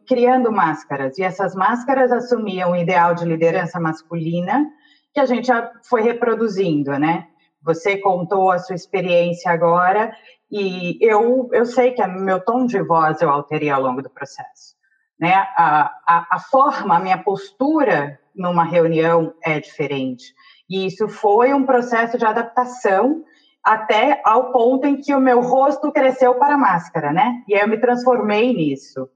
[0.06, 4.70] criando máscaras, e essas máscaras assumiam o ideal de liderança masculina,
[5.14, 5.50] que a gente
[5.88, 7.26] foi reproduzindo, né?
[7.62, 10.14] Você contou a sua experiência agora,
[10.50, 14.76] e eu, eu sei que meu tom de voz eu alterei ao longo do processo.
[15.18, 15.32] Né?
[15.32, 20.34] A, a, a forma, a minha postura numa reunião é diferente.
[20.68, 23.24] E isso foi um processo de adaptação
[23.64, 27.42] até ao ponto em que o meu rosto cresceu para a máscara, né?
[27.46, 29.08] E aí eu me transformei nisso.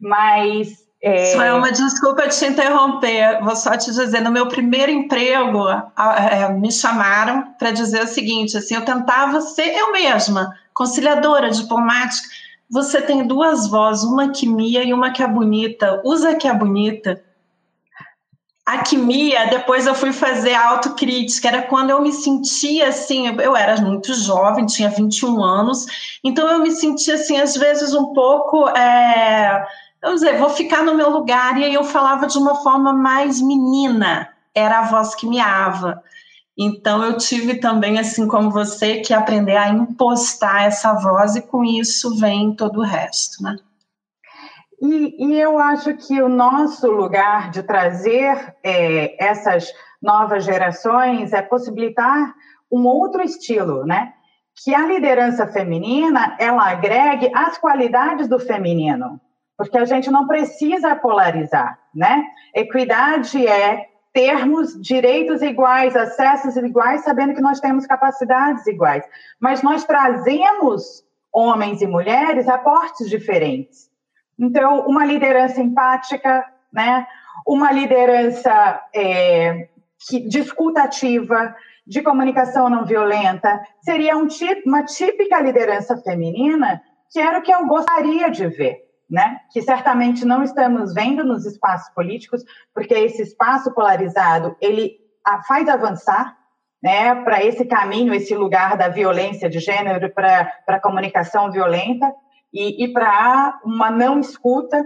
[0.00, 0.86] Mas.
[1.00, 1.32] É...
[1.32, 3.40] Só é uma desculpa te interromper.
[3.40, 8.56] Vou só te dizer, no meu primeiro emprego, é, me chamaram para dizer o seguinte:
[8.56, 12.26] assim, eu tentava ser eu mesma, conciliadora, diplomática.
[12.70, 16.02] Você tem duas vozes, uma que mia e uma que é bonita.
[16.04, 17.22] Usa que é bonita
[18.68, 24.12] Alquimia, depois eu fui fazer autocrítica, era quando eu me sentia assim, eu era muito
[24.12, 25.86] jovem, tinha 21 anos,
[26.22, 29.66] então eu me sentia assim, às vezes um pouco, é,
[30.02, 33.40] vamos dizer, vou ficar no meu lugar, e aí eu falava de uma forma mais
[33.40, 36.02] menina, era a voz que me ava.
[36.54, 41.64] Então eu tive também, assim como você, que aprender a impostar essa voz, e com
[41.64, 43.56] isso vem todo o resto, né?
[44.80, 51.42] E, e, eu acho que o nosso lugar de trazer é, essas novas gerações é
[51.42, 52.32] possibilitar
[52.70, 54.12] um outro estilo, né?
[54.62, 59.20] Que a liderança feminina ela agregue as qualidades do feminino,
[59.56, 62.24] porque a gente não precisa polarizar, né?
[62.54, 69.04] Equidade é termos direitos iguais, acessos iguais, sabendo que nós temos capacidades iguais,
[69.40, 73.87] mas nós trazemos homens e mulheres aportes diferentes.
[74.38, 77.06] Então, uma liderança empática né?
[77.46, 79.68] uma liderança é,
[80.08, 81.54] que, discutativa,
[81.86, 84.28] de comunicação não violenta, seria um,
[84.66, 88.86] uma típica liderança feminina, que era o que eu gostaria de ver.
[89.10, 89.38] Né?
[89.50, 94.98] que certamente não estamos vendo nos espaços políticos, porque esse espaço polarizado ele
[95.46, 96.36] faz avançar
[96.82, 102.12] né, para esse caminho, esse lugar da violência de gênero, para a comunicação violenta
[102.52, 104.84] e, e para uma não escuta,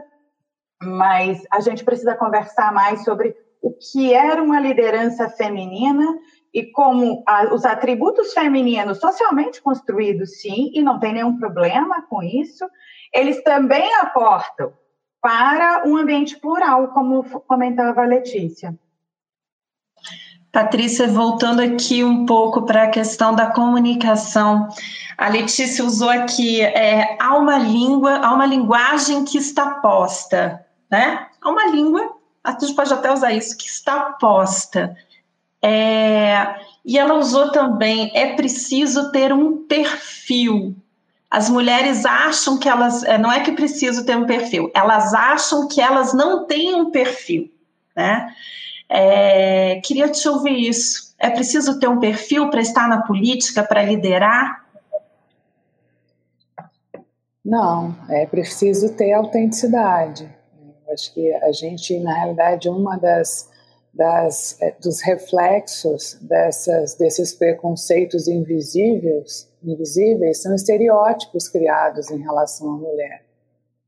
[0.83, 6.05] mas a gente precisa conversar mais sobre o que era uma liderança feminina
[6.53, 12.23] e como a, os atributos femininos socialmente construídos, sim, e não tem nenhum problema com
[12.23, 12.69] isso,
[13.15, 14.73] eles também aportam
[15.21, 18.77] para um ambiente plural, como comentava a Letícia.
[20.53, 24.69] Patrícia, voltando aqui um pouco para a questão da comunicação,
[25.17, 31.27] a Letícia usou aqui é, há uma língua, há uma linguagem que está posta, né?
[31.41, 34.95] Há uma língua, a gente pode até usar isso, que está posta.
[35.63, 40.77] É, e ela usou também, é preciso ter um perfil.
[41.31, 45.67] As mulheres acham que elas, é, não é que preciso ter um perfil, elas acham
[45.67, 47.51] que elas não têm um perfil,
[47.97, 48.35] né?
[48.95, 51.15] É, queria te ouvir isso.
[51.19, 54.67] É preciso ter um perfil para estar na política, para liderar?
[57.43, 60.29] Não, é preciso ter autenticidade.
[60.93, 63.51] Acho que a gente, na realidade, uma das
[63.95, 72.77] das, eh, dos reflexos dessas, desses preconceitos invisíveis, invisíveis são estereótipos criados em relação à
[72.79, 73.23] mulher.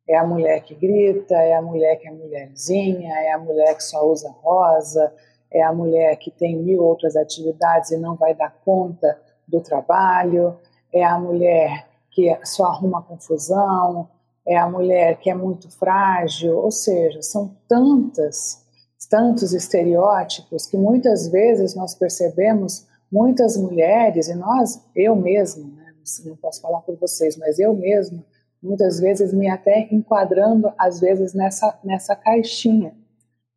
[0.09, 3.83] É a mulher que grita, é a mulher que é mulherzinha, é a mulher que
[3.83, 5.13] só usa rosa,
[5.51, 10.59] é a mulher que tem mil outras atividades e não vai dar conta do trabalho,
[10.93, 14.09] é a mulher que só arruma confusão,
[14.47, 18.63] é a mulher que é muito frágil, ou seja, são tantas
[19.07, 25.93] tantos estereótipos que muitas vezes nós percebemos muitas mulheres, e nós, eu mesma, né,
[26.25, 28.25] não posso falar por vocês, mas eu mesma,
[28.65, 32.97] muitas vezes me até enquadrando, às vezes, nessa, nessa caixinha.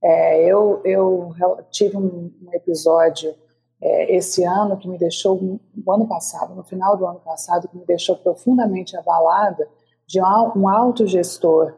[0.03, 1.33] É, eu, eu
[1.71, 3.33] tive um, um episódio
[3.81, 5.39] é, esse ano que me deixou,
[5.75, 9.67] no ano passado, no final do ano passado, que me deixou profundamente abalada
[10.05, 11.75] de um alto gestor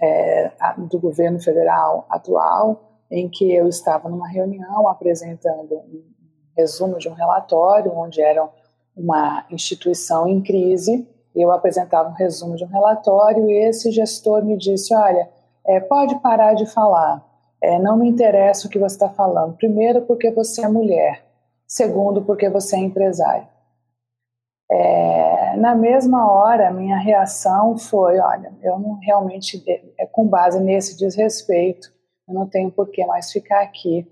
[0.00, 0.50] é,
[0.90, 6.02] do governo federal atual, em que eu estava numa reunião apresentando um
[6.56, 8.48] resumo de um relatório, onde era
[8.96, 14.56] uma instituição em crise, eu apresentava um resumo de um relatório e esse gestor me
[14.56, 15.28] disse: Olha,
[15.66, 17.24] é, pode parar de falar,
[17.60, 19.56] é, não me interessa o que você está falando.
[19.56, 21.24] Primeiro, porque você é mulher,
[21.66, 23.46] segundo, porque você é empresário.
[24.70, 29.62] É, na mesma hora, minha reação foi: olha, eu não realmente,
[29.98, 31.92] é com base nesse desrespeito,
[32.28, 34.06] eu não tenho por que mais ficar aqui,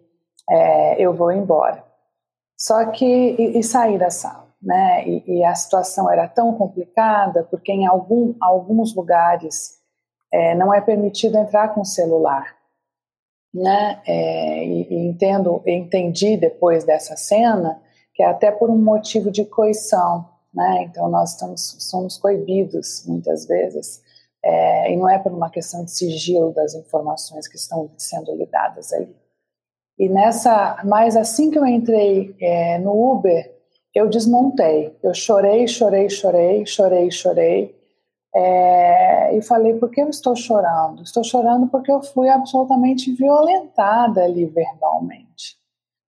[0.98, 1.84] eu vou embora.
[2.58, 5.06] Só que, e, e sair da sala, né?
[5.08, 9.78] E, e, a situação era tão complicada, porque em algum, alguns lugares
[10.32, 12.56] é, não é permitido entrar com celular,
[13.52, 14.02] né?
[14.06, 17.80] É, e, e entendo, entendi depois dessa cena
[18.14, 20.82] que é até por um motivo de coição, né?
[20.82, 24.02] Então nós estamos, somos coibidos muitas vezes
[24.44, 28.92] é, e não é por uma questão de sigilo das informações que estão sendo lidadas
[28.92, 29.16] ali.
[29.98, 33.59] E nessa, mas assim que eu entrei é, no Uber,
[33.94, 34.96] eu desmontei.
[35.02, 37.80] Eu chorei, chorei, chorei, chorei, chorei.
[38.34, 41.02] É, e falei, por que eu estou chorando?
[41.02, 45.58] Estou chorando porque eu fui absolutamente violentada ali verbalmente.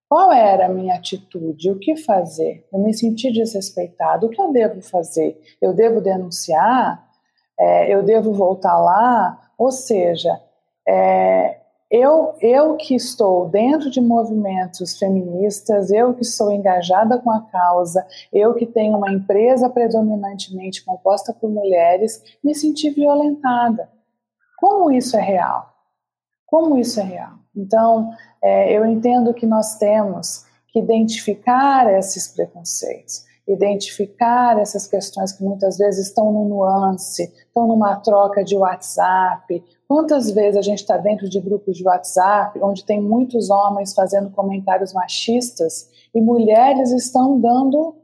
[0.09, 1.71] Qual era a minha atitude?
[1.71, 2.67] O que fazer?
[2.73, 4.27] Eu me senti desrespeitado.
[4.27, 5.41] O que eu devo fazer?
[5.61, 7.13] Eu devo denunciar?
[7.63, 10.41] é, eu devo voltar lá, ou seja,
[10.89, 11.61] é,
[11.93, 18.07] eu, eu que estou dentro de movimentos feministas, eu que sou engajada com a causa,
[18.33, 23.91] eu que tenho uma empresa predominantemente composta por mulheres, me senti violentada.
[24.59, 25.69] Como isso é real?
[26.47, 27.35] Como isso é real?
[27.55, 28.11] Então,
[28.43, 35.77] é, eu entendo que nós temos que identificar esses preconceitos identificar essas questões que muitas
[35.77, 39.63] vezes estão no nuance, estão numa troca de WhatsApp.
[39.93, 44.31] Quantas vezes a gente está dentro de grupos de WhatsApp onde tem muitos homens fazendo
[44.31, 47.95] comentários machistas e mulheres estão dando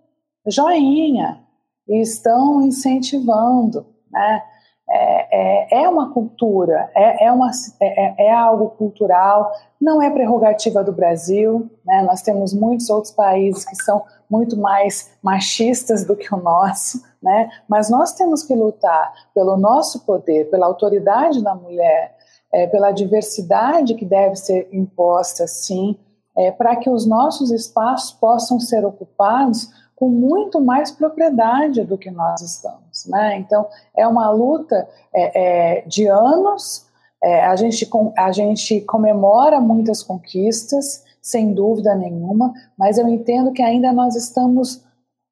[0.47, 1.41] joinha
[1.89, 4.43] e estão incentivando, né?
[4.91, 10.11] É, é, é uma cultura, é, é, uma, é, é, é algo cultural, não é
[10.11, 12.03] prerrogativa do Brasil, né?
[12.03, 17.51] nós temos muitos outros países que são muito mais machistas do que o nosso, né?
[17.69, 22.19] Mas nós temos que lutar pelo nosso poder, pela autoridade da mulher
[22.53, 25.97] é, pela diversidade que deve ser imposta, sim,
[26.37, 32.11] é, para que os nossos espaços possam ser ocupados com muito mais propriedade do que
[32.11, 32.88] nós estamos.
[33.07, 33.37] Né?
[33.39, 36.87] Então, é uma luta é, é, de anos,
[37.23, 43.63] é, a, gente, a gente comemora muitas conquistas, sem dúvida nenhuma, mas eu entendo que
[43.63, 44.83] ainda nós estamos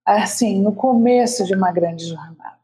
[0.05, 2.57] assim no começo de uma grande jornada.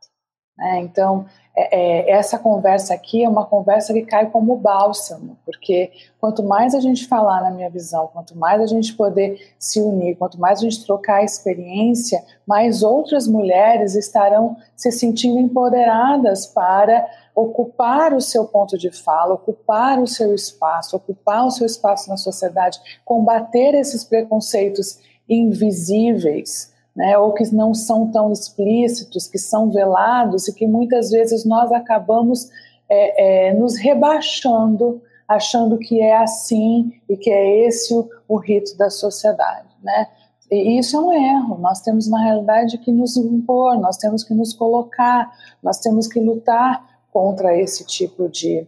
[0.57, 0.81] Né?
[0.81, 6.43] Então, é, é, essa conversa aqui é uma conversa que cai como bálsamo, porque quanto
[6.43, 10.41] mais a gente falar, na minha visão, quanto mais a gente poder se unir, quanto
[10.41, 18.21] mais a gente trocar experiência, mais outras mulheres estarão se sentindo empoderadas para ocupar o
[18.21, 23.75] seu ponto de fala, ocupar o seu espaço, ocupar o seu espaço na sociedade, combater
[23.75, 24.99] esses preconceitos
[25.29, 31.45] invisíveis né, ou que não são tão explícitos, que são velados e que muitas vezes
[31.45, 32.51] nós acabamos
[32.89, 38.77] é, é, nos rebaixando, achando que é assim e que é esse o, o rito
[38.77, 39.69] da sociedade.
[39.83, 40.07] Né?
[40.51, 41.59] E isso é um erro.
[41.59, 45.33] Nós temos, na realidade, que nos impor, nós temos que nos colocar,
[45.63, 48.67] nós temos que lutar contra esse tipo de,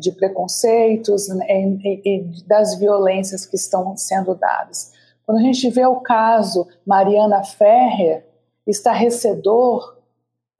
[0.00, 4.93] de preconceitos né, e, e das violências que estão sendo dadas.
[5.24, 8.26] Quando a gente vê o caso Mariana Ferrer,
[8.66, 9.96] estarrecedor,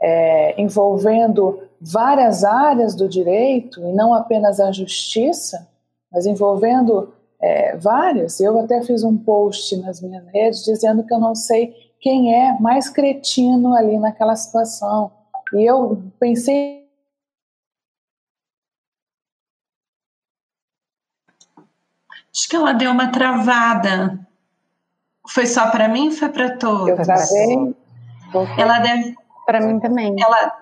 [0.01, 5.69] é, envolvendo várias áreas do direito, e não apenas a justiça,
[6.11, 8.41] mas envolvendo é, várias.
[8.41, 12.59] Eu até fiz um post nas minhas redes dizendo que eu não sei quem é
[12.61, 15.13] mais cretino ali naquela situação.
[15.53, 16.85] E eu pensei.
[22.35, 24.27] Acho que ela deu uma travada.
[25.27, 26.89] Foi só para mim ou foi para todos?
[26.89, 27.75] Eu travei.
[28.59, 29.15] Ela deve.
[29.47, 30.15] Para mim também.
[30.19, 30.53] Ela.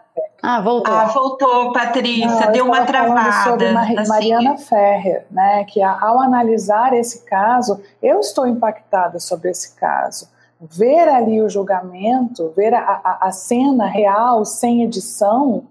[0.42, 0.92] Ah, voltou.
[0.92, 3.50] Ah, voltou, Patrícia, Não, deu uma travada.
[3.50, 4.08] Sobre Mar assim.
[4.08, 5.64] Mariana Ferrer, né?
[5.64, 10.28] Que ao analisar esse caso, eu estou impactada sobre esse caso.
[10.60, 15.64] Ver ali o julgamento, ver a, a, a cena real, sem edição,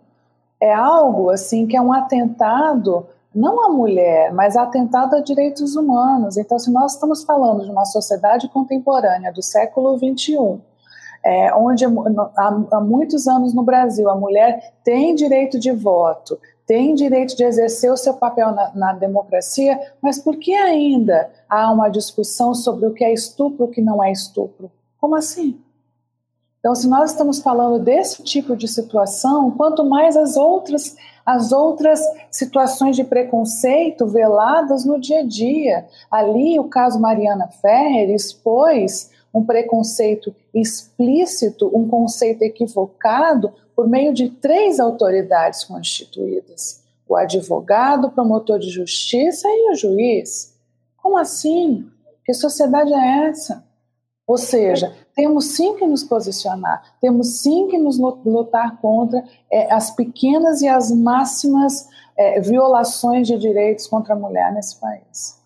[0.60, 6.38] é algo assim que é um atentado não a mulher, mas atentado a direitos humanos.
[6.38, 10.60] Então, se nós estamos falando de uma sociedade contemporânea do século XXI,
[11.24, 16.96] é, onde há, há muitos anos no Brasil a mulher tem direito de voto, tem
[16.96, 21.90] direito de exercer o seu papel na, na, democracia, mas por que ainda há uma
[21.90, 24.72] discussão sobre o que é estupro e o que não é estupro?
[25.00, 25.60] Como assim?
[26.60, 30.96] Então, se nós estamos falando desse tipo de situação, quanto mais as outras
[31.26, 35.88] as outras situações de preconceito veladas no dia a dia.
[36.10, 44.30] Ali, o caso Mariana Ferrer expôs um preconceito explícito, um conceito equivocado por meio de
[44.30, 50.54] três autoridades constituídas: o advogado, o promotor de justiça e o juiz.
[50.98, 51.90] Como assim?
[52.26, 53.71] Que sociedade é essa?
[54.32, 59.22] Ou seja, temos sim que nos posicionar, temos sim que nos lutar contra
[59.52, 65.38] é, as pequenas e as máximas é, violações de direitos contra a mulher nesse país.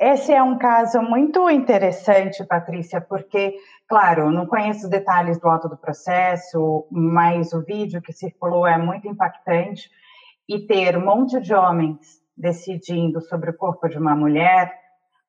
[0.00, 3.54] Esse é um caso muito interessante, Patrícia, porque,
[3.86, 8.78] claro, não conheço os detalhes do auto do processo, mas o vídeo que circulou é
[8.78, 9.90] muito impactante
[10.48, 11.98] e ter um monte de homens
[12.34, 14.72] decidindo sobre o corpo de uma mulher,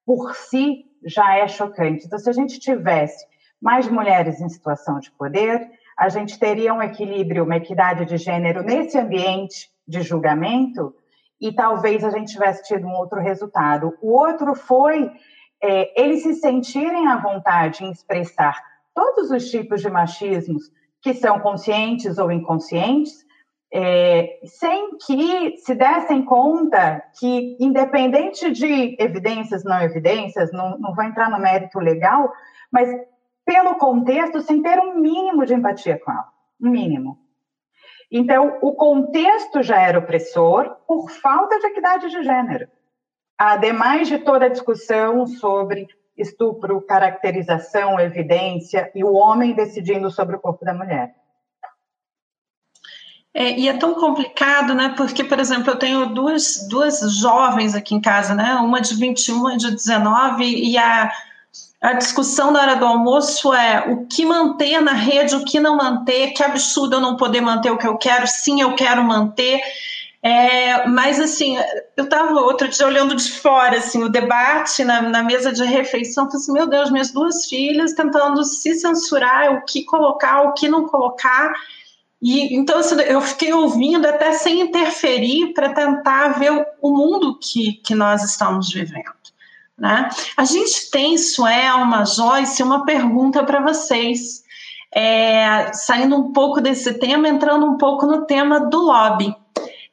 [0.06, 2.06] por si já é chocante.
[2.06, 3.26] Então, se a gente tivesse
[3.62, 8.64] mais mulheres em situação de poder, a gente teria um equilíbrio, uma equidade de gênero
[8.64, 10.94] nesse ambiente de julgamento
[11.40, 13.94] e talvez a gente tivesse tido um outro resultado.
[14.02, 15.12] O outro foi
[15.62, 18.62] é, eles se sentirem à vontade em expressar
[18.94, 23.26] todos os tipos de machismos que são conscientes ou inconscientes,
[23.74, 31.04] é, sem que se dessem conta que, independente de evidências, não evidências, não, não vou
[31.04, 32.32] entrar no mérito legal,
[32.72, 32.90] mas
[33.46, 36.28] pelo contexto, sem ter um mínimo de empatia com ela,
[36.62, 37.20] um mínimo.
[38.12, 42.68] Então, o contexto já era opressor por falta de equidade de gênero.
[43.38, 45.88] Ademais de toda a discussão sobre
[46.18, 51.14] estupro, caracterização, evidência e o homem decidindo sobre o corpo da mulher.
[53.38, 54.94] É, e é tão complicado, né?
[54.96, 58.54] Porque, por exemplo, eu tenho duas, duas jovens aqui em casa, né?
[58.56, 61.12] Uma de 21, uma de 19, e a,
[61.82, 65.76] a discussão na hora do almoço é o que manter na rede, o que não
[65.76, 69.60] manter, que absurdo eu não poder manter o que eu quero, sim, eu quero manter.
[70.24, 71.58] É, mas assim,
[71.98, 76.26] eu estava outro dia olhando de fora assim, o debate na, na mesa de refeição,
[76.26, 80.70] falei assim, meu Deus, minhas duas filhas tentando se censurar, o que colocar, o que
[80.70, 81.54] não colocar.
[82.26, 87.74] E então assim, eu fiquei ouvindo até sem interferir para tentar ver o mundo que,
[87.74, 89.14] que nós estamos vivendo.
[89.78, 90.10] Né?
[90.36, 94.44] A gente tem, Suelma, Joyce, uma pergunta para vocês.
[94.92, 99.36] É, saindo um pouco desse tema, entrando um pouco no tema do lobby.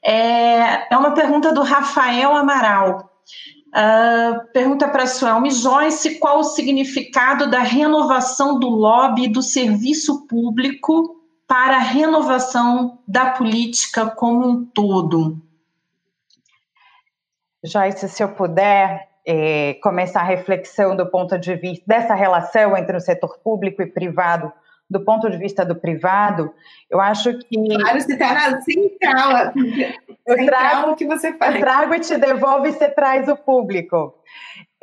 [0.02, 3.10] É, é uma pergunta do Rafael Amaral.
[3.68, 11.21] Uh, pergunta para Suelma Joyce qual o significado da renovação do lobby do serviço público
[11.46, 15.40] para a renovação da política como um todo.
[17.64, 22.96] Joyce, se eu puder é, começar a reflexão do ponto de vista dessa relação entre
[22.96, 24.52] o setor público e privado
[24.92, 26.52] do ponto de vista do privado,
[26.90, 27.56] eu acho que.
[27.56, 29.52] Claro, você está na central.
[30.26, 31.54] Eu trago o que você faz.
[31.54, 34.14] Eu trago e te devolvo e você traz o público.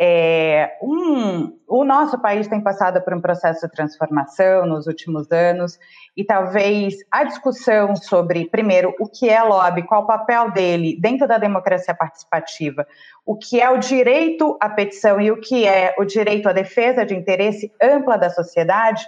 [0.01, 5.77] É, um, o nosso país tem passado por um processo de transformação nos últimos anos
[6.15, 11.27] e talvez a discussão sobre, primeiro, o que é lobby, qual o papel dele dentro
[11.27, 12.87] da democracia participativa,
[13.25, 17.05] o que é o direito à petição e o que é o direito à defesa
[17.05, 19.05] de interesse ampla da sociedade,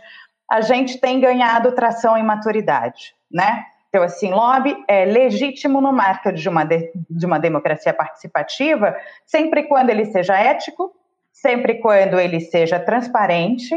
[0.50, 3.64] a gente tem ganhado tração e maturidade, né?
[3.92, 9.64] Então, assim, lobby é legítimo no marco de uma, de, de uma democracia participativa, sempre
[9.64, 10.96] quando ele seja ético,
[11.30, 13.76] sempre quando ele seja transparente,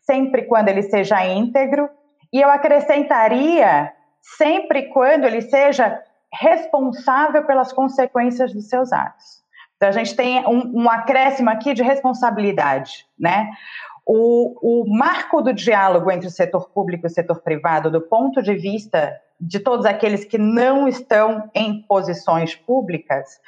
[0.00, 1.88] sempre quando ele seja íntegro,
[2.32, 6.02] e eu acrescentaria, sempre quando ele seja
[6.32, 9.44] responsável pelas consequências dos seus atos.
[9.76, 13.52] Então, a gente tem um, um acréscimo aqui de responsabilidade, né?
[14.04, 18.42] O, o marco do diálogo entre o setor público e o setor privado, do ponto
[18.42, 23.40] de vista de todos aqueles que não estão em posições públicas,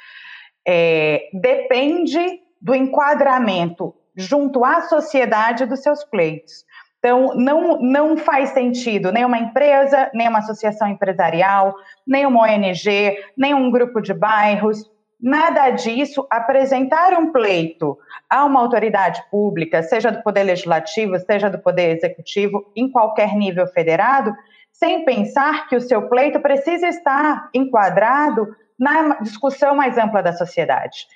[0.67, 6.65] é, depende do enquadramento junto à sociedade dos seus pleitos.
[6.99, 11.75] Então, não, não faz sentido nem uma empresa, nem uma associação empresarial,
[12.05, 14.83] nem uma ONG, nem um grupo de bairros,
[15.21, 17.97] nada disso apresentar um pleito
[18.29, 23.67] a uma autoridade pública, seja do Poder Legislativo, seja do Poder Executivo, em qualquer nível
[23.67, 24.33] federado,
[24.79, 28.47] sem pensar que o seu pleito precisa estar enquadrado
[28.79, 31.07] na discussão mais ampla da sociedade.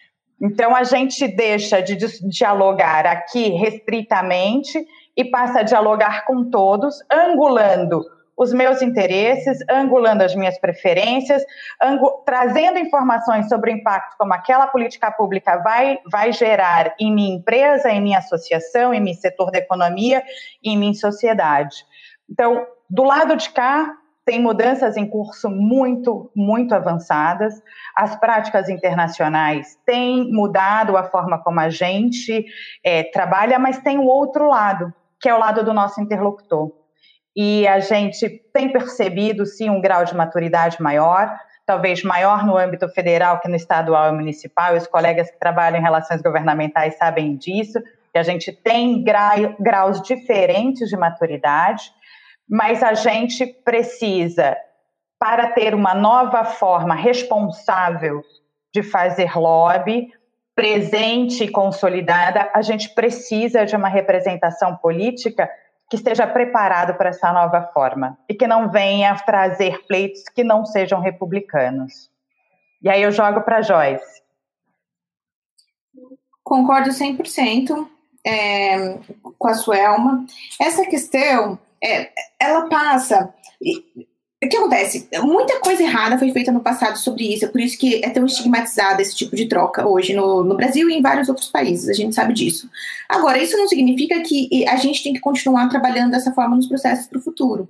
[0.42, 1.96] Então, a gente deixa de
[2.28, 4.84] dialogar aqui restritamente
[5.16, 8.04] e passa a dialogar com todos, angulando
[8.36, 11.44] os meus interesses, angulando as minhas preferências,
[12.26, 17.92] trazendo informações sobre o impacto como aquela política pública vai, vai gerar em minha empresa,
[17.92, 20.24] em minha associação, em meu setor da economia,
[20.64, 21.86] em minha sociedade.
[22.28, 27.62] Então, do lado de cá, tem mudanças em curso muito, muito avançadas.
[27.96, 32.46] As práticas internacionais têm mudado a forma como a gente
[32.84, 36.72] é, trabalha, mas tem o outro lado, que é o lado do nosso interlocutor
[37.36, 41.34] e a gente tem percebido, sim, um grau de maturidade maior,
[41.66, 44.76] talvez maior no âmbito federal que no estadual e municipal.
[44.76, 47.82] Os colegas que trabalham em relações governamentais sabem disso,
[48.12, 51.94] que a gente tem graus diferentes de maturidade,
[52.52, 54.58] mas a gente precisa,
[55.18, 58.22] para ter uma nova forma responsável
[58.74, 60.12] de fazer lobby,
[60.54, 65.50] presente e consolidada, a gente precisa de uma representação política
[65.90, 70.66] que esteja preparado para essa nova forma e que não venha trazer pleitos que não
[70.66, 72.12] sejam republicanos.
[72.82, 74.22] E aí eu jogo para Joyce.
[76.44, 77.88] Concordo 100%
[78.26, 78.98] é,
[79.40, 80.26] com a Suelma.
[80.60, 82.10] Essa questão, é,
[82.40, 83.34] ela passa
[84.44, 85.08] o que acontece?
[85.22, 88.26] Muita coisa errada foi feita no passado sobre isso, é por isso que é tão
[88.26, 91.94] estigmatizado esse tipo de troca hoje no, no Brasil e em vários outros países, a
[91.94, 92.68] gente sabe disso.
[93.08, 97.06] Agora, isso não significa que a gente tem que continuar trabalhando dessa forma nos processos
[97.06, 97.70] para o futuro.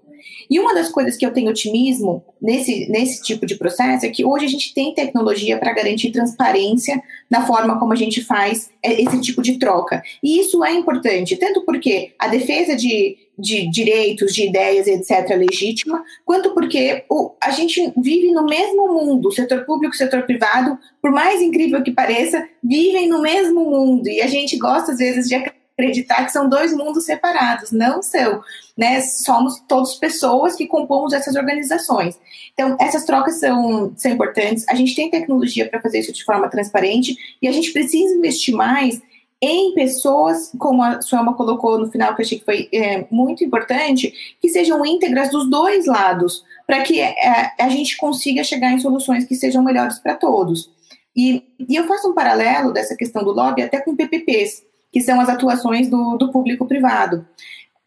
[0.49, 4.23] E uma das coisas que eu tenho otimismo nesse, nesse tipo de processo é que
[4.23, 9.01] hoje a gente tem tecnologia para garantir transparência na forma como a gente faz é,
[9.01, 10.01] esse tipo de troca.
[10.23, 16.03] E isso é importante, tanto porque a defesa de de direitos, de ideias, etc., legítima,
[16.25, 21.11] quanto porque o, a gente vive no mesmo mundo, setor público e setor privado, por
[21.11, 25.35] mais incrível que pareça, vivem no mesmo mundo, e a gente gosta, às vezes, de
[25.35, 28.43] acreditar que são dois mundos separados, não são,
[28.77, 29.01] né?
[29.01, 32.19] Somos todos pessoas que compomos essas organizações.
[32.53, 36.49] Então, essas trocas são, são importantes, a gente tem tecnologia para fazer isso de forma
[36.49, 39.01] transparente, e a gente precisa investir mais
[39.41, 43.43] em pessoas, como a Suelma colocou no final, que eu achei que foi é, muito
[43.43, 48.79] importante, que sejam íntegras dos dois lados, para que é, a gente consiga chegar em
[48.79, 50.69] soluções que sejam melhores para todos.
[51.15, 55.19] E, e, eu faço um paralelo dessa questão do lobby até com PPPs, que são
[55.19, 57.25] as atuações do, do público-privado.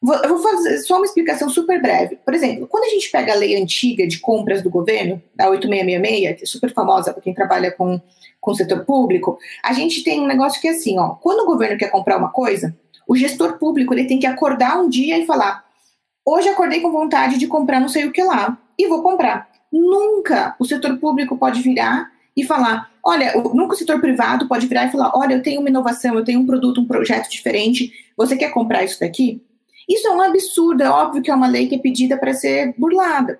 [0.02, 2.16] eu vou fazer só uma explicação super breve.
[2.16, 6.36] Por exemplo, quando a gente pega a lei antiga de compras do governo, a 8666,
[6.36, 8.00] que é super famosa para quem trabalha com,
[8.44, 11.46] com o setor público, a gente tem um negócio que é assim, ó, quando o
[11.46, 12.76] governo quer comprar uma coisa,
[13.08, 15.64] o gestor público ele tem que acordar um dia e falar:
[16.24, 19.48] hoje acordei com vontade de comprar não sei o que lá e vou comprar.
[19.72, 24.86] Nunca o setor público pode virar e falar: olha, nunca o setor privado pode virar
[24.86, 28.36] e falar: olha, eu tenho uma inovação, eu tenho um produto, um projeto diferente, você
[28.36, 29.42] quer comprar isso daqui?
[29.88, 32.74] Isso é um absurdo, é óbvio que é uma lei que é pedida para ser
[32.76, 33.38] burlada.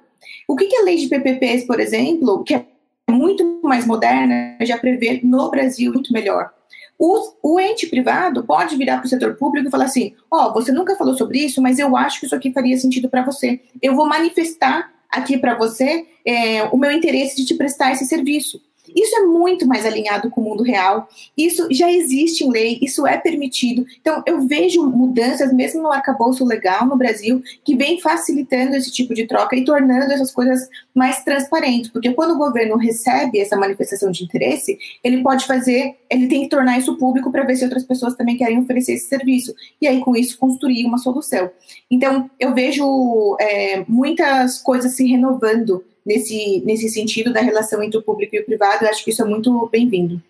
[0.48, 2.66] O que, que a lei de PPPs, por exemplo, que é
[3.10, 6.50] muito mais moderna, já prevê no Brasil muito melhor?
[6.98, 10.52] O, o ente privado pode virar para o setor público e falar assim: Ó, oh,
[10.52, 13.60] você nunca falou sobre isso, mas eu acho que isso aqui faria sentido para você.
[13.82, 18.60] Eu vou manifestar aqui para você é, o meu interesse de te prestar esse serviço.
[18.94, 21.08] Isso é muito mais alinhado com o mundo real.
[21.36, 23.84] Isso já existe em lei, isso é permitido.
[24.00, 29.14] Então, eu vejo mudanças, mesmo no arcabouço legal no Brasil, que vem facilitando esse tipo
[29.14, 31.90] de troca e tornando essas coisas mais transparentes.
[31.90, 36.48] Porque quando o governo recebe essa manifestação de interesse, ele pode fazer, ele tem que
[36.48, 39.54] tornar isso público para ver se outras pessoas também querem oferecer esse serviço.
[39.80, 41.50] E aí, com isso, construir uma solução.
[41.90, 48.02] Então, eu vejo é, muitas coisas se renovando nesse, nesse sentido da relação entre o
[48.02, 48.84] público e o privado.
[48.84, 50.22] Eu acho que isso é muito bem-vindo.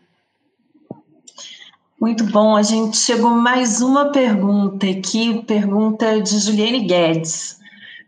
[2.01, 2.57] Muito bom.
[2.57, 7.59] A gente chegou mais uma pergunta aqui, pergunta de Juliane Guedes.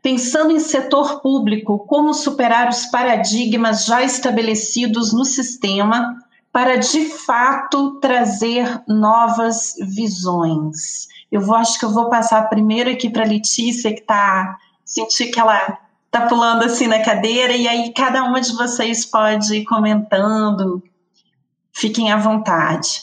[0.02, 6.16] Pensando em setor público, como superar os paradigmas já estabelecidos no sistema
[6.52, 11.08] para de fato trazer novas visões?
[11.32, 15.26] Eu vou, acho que eu vou passar primeiro aqui para a Letícia, que está senti
[15.26, 15.78] que ela
[16.20, 20.82] tá pulando assim na cadeira, e aí cada uma de vocês pode ir comentando.
[21.72, 23.02] Fiquem à vontade.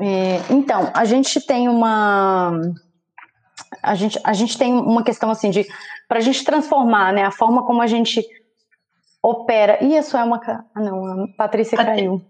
[0.00, 2.58] É, então, a gente tem uma.
[3.82, 5.66] A gente, a gente tem uma questão assim de.
[6.08, 8.24] Para a gente transformar né, a forma como a gente
[9.22, 9.82] opera.
[9.84, 10.40] Ih, isso é uma.
[10.74, 11.86] Ah, não, a Patrícia Pat...
[11.86, 12.24] caiu.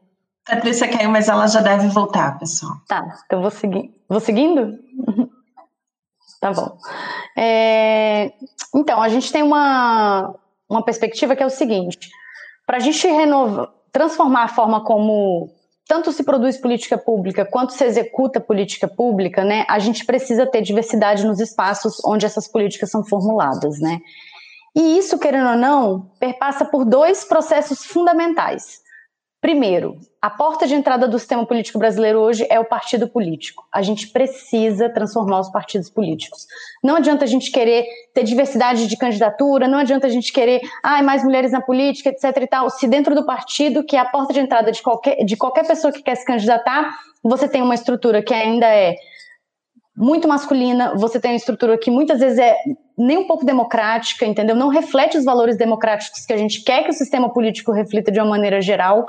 [0.45, 2.73] Patrícia caiu, mas ela já deve voltar, pessoal.
[2.89, 3.95] Tá, então vou seguir.
[4.09, 4.77] Vou seguindo?
[6.41, 6.79] Tá bom.
[7.37, 8.33] É,
[8.75, 10.35] então, a gente tem uma,
[10.69, 12.09] uma perspectiva que é o seguinte:
[12.67, 15.51] para a gente renovar, transformar a forma como
[15.87, 20.63] tanto se produz política pública quanto se executa política pública, né, a gente precisa ter
[20.63, 23.99] diversidade nos espaços onde essas políticas são formuladas, né?
[24.75, 28.81] E isso, querendo ou não, perpassa por dois processos fundamentais.
[29.41, 33.65] Primeiro, a porta de entrada do sistema político brasileiro hoje é o partido político.
[33.73, 36.47] A gente precisa transformar os partidos políticos.
[36.85, 41.03] Não adianta a gente querer ter diversidade de candidatura, não adianta a gente querer ah,
[41.03, 42.37] mais mulheres na política, etc.
[42.43, 42.69] e tal.
[42.69, 45.91] Se dentro do partido, que é a porta de entrada de qualquer, de qualquer pessoa
[45.91, 48.97] que quer se candidatar, você tem uma estrutura que ainda é
[49.97, 52.57] muito masculina, você tem uma estrutura que muitas vezes é
[52.97, 54.55] nem um pouco democrática, entendeu?
[54.55, 58.21] Não reflete os valores democráticos que a gente quer que o sistema político reflita de
[58.21, 59.07] uma maneira geral.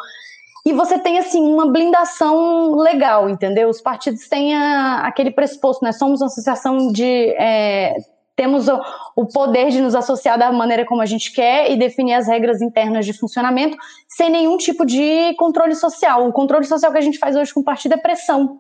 [0.66, 3.70] E você tem, assim, uma blindação legal, entendeu?
[3.70, 5.92] Os partidos têm a, aquele pressuposto, né?
[5.92, 7.30] Somos uma associação de.
[7.38, 7.96] É,
[8.36, 8.80] temos o,
[9.16, 12.62] o, poder de nos associar da maneira como a gente quer e definir as regras
[12.62, 16.28] internas de funcionamento sem nenhum tipo de controle social.
[16.28, 18.60] O controle social que a gente faz hoje com o partido é pressão.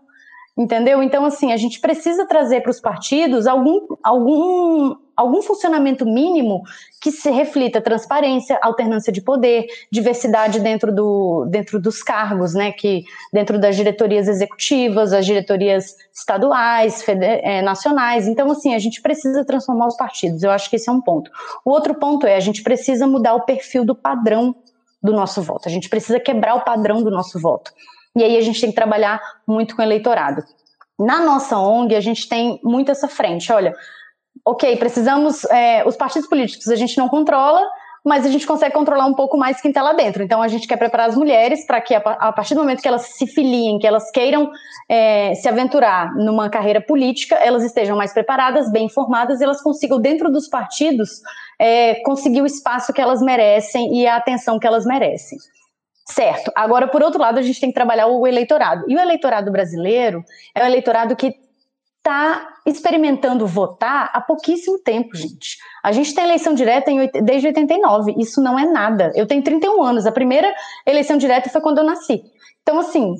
[0.58, 1.02] Entendeu?
[1.02, 6.63] Então, assim, a gente precisa trazer para os partidos algum, algum, algum funcionamento mínimo
[6.99, 12.72] que se reflita transparência, alternância de poder, diversidade dentro, do, dentro dos cargos, né?
[12.72, 18.28] Que dentro das diretorias executivas, as diretorias estaduais, é, nacionais.
[18.28, 20.43] Então, assim, a gente precisa transformar os partidos.
[20.43, 21.32] Eu acho que esse é um ponto.
[21.63, 24.55] O outro ponto é a gente precisa mudar o perfil do padrão
[25.01, 25.67] do nosso voto.
[25.67, 27.72] A gente precisa quebrar o padrão do nosso voto.
[28.15, 30.43] E aí a gente tem que trabalhar muito com o eleitorado.
[30.99, 33.51] Na nossa ONG, a gente tem muito essa frente.
[33.51, 33.76] Olha,
[34.46, 35.44] ok, precisamos.
[35.46, 37.62] É, os partidos políticos a gente não controla,
[38.04, 40.24] mas a gente consegue controlar um pouco mais quem está lá dentro.
[40.24, 43.04] Então a gente quer preparar as mulheres para que, a, partir do momento que elas
[43.04, 44.52] se filiem, que elas queiram
[44.89, 50.00] é, se aventurar numa carreira política, elas estejam mais preparadas, bem informadas e elas consigam,
[50.00, 51.22] dentro dos partidos,
[51.60, 55.38] é, conseguir o espaço que elas merecem e a atenção que elas merecem.
[56.06, 56.52] Certo.
[56.56, 58.84] Agora, por outro lado, a gente tem que trabalhar o eleitorado.
[58.88, 60.24] E o eleitorado brasileiro
[60.56, 61.36] é o eleitorado que
[62.02, 65.58] está experimentando votar há pouquíssimo tempo, gente.
[65.84, 68.16] A gente tem eleição direta em, desde 89.
[68.18, 69.12] Isso não é nada.
[69.16, 70.06] Eu tenho 31 anos.
[70.08, 70.52] A primeira
[70.86, 72.24] eleição direta foi quando eu nasci.
[72.64, 73.16] Então, assim,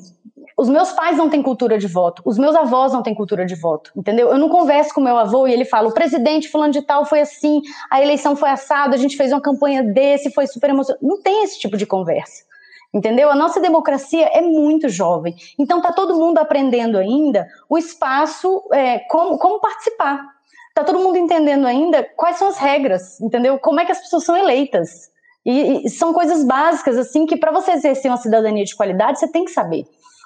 [0.58, 3.54] os meus pais não têm cultura de voto, os meus avós não têm cultura de
[3.54, 4.30] voto, entendeu?
[4.30, 7.20] Eu não converso com meu avô e ele fala: o presidente fulano de tal foi
[7.20, 7.60] assim,
[7.90, 11.04] a eleição foi assado, a gente fez uma campanha desse, foi super emocionante.
[11.04, 12.44] Não tem esse tipo de conversa.
[12.92, 13.30] Entendeu?
[13.30, 15.34] A nossa democracia é muito jovem.
[15.58, 20.26] Então está todo mundo aprendendo ainda o espaço, é, como, como participar.
[20.68, 23.58] Está todo mundo entendendo ainda quais são as regras, entendeu?
[23.58, 25.10] Como é que as pessoas são eleitas.
[25.44, 29.28] E, e são coisas básicas, assim, que para você exercer uma cidadania de qualidade, você
[29.28, 29.84] tem que saber.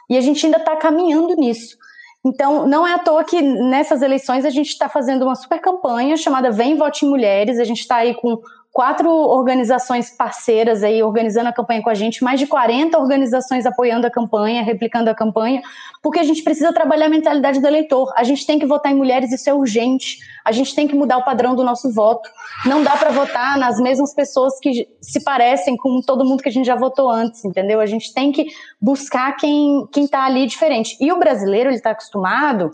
[0.09, 1.77] E a gente ainda está caminhando nisso.
[2.25, 6.17] Então, não é à toa que nessas eleições a gente está fazendo uma super campanha
[6.17, 7.59] chamada Vem Vote em Mulheres.
[7.59, 8.41] A gente está aí com
[8.77, 14.07] quatro organizações parceiras aí organizando a campanha com a gente, mais de 40 organizações apoiando
[14.07, 15.63] a campanha, replicando a campanha,
[16.03, 18.13] porque a gente precisa trabalhar a mentalidade do eleitor.
[18.15, 20.19] A gente tem que votar em mulheres, isso é urgente.
[20.45, 22.29] A gente tem que mudar o padrão do nosso voto.
[22.67, 26.53] Não dá para votar nas mesmas pessoas que se parecem com todo mundo que a
[26.53, 27.81] gente já votou antes, entendeu?
[27.81, 28.45] A gente tem que
[28.79, 30.99] buscar quem quem está ali diferente.
[31.01, 32.71] E o brasileiro ele está acostumado,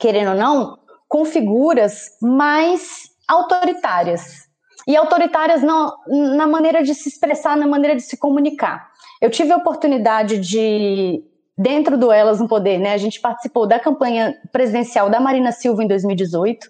[0.00, 4.48] querendo ou não, com figuras mais autoritárias
[4.86, 8.90] e autoritárias na, na maneira de se expressar, na maneira de se comunicar.
[9.20, 11.22] Eu tive a oportunidade de,
[11.56, 15.84] dentro do Elas no Poder, né, a gente participou da campanha presidencial da Marina Silva
[15.84, 16.68] em 2018.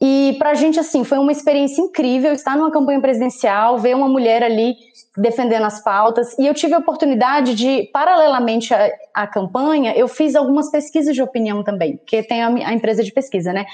[0.00, 4.08] E para a gente, assim, foi uma experiência incrível estar numa campanha presidencial, ver uma
[4.08, 4.76] mulher ali
[5.16, 6.38] defendendo as pautas.
[6.38, 11.22] E eu tive a oportunidade de, paralelamente à, à campanha, eu fiz algumas pesquisas de
[11.22, 13.66] opinião também, porque tem a, a empresa de pesquisa, né?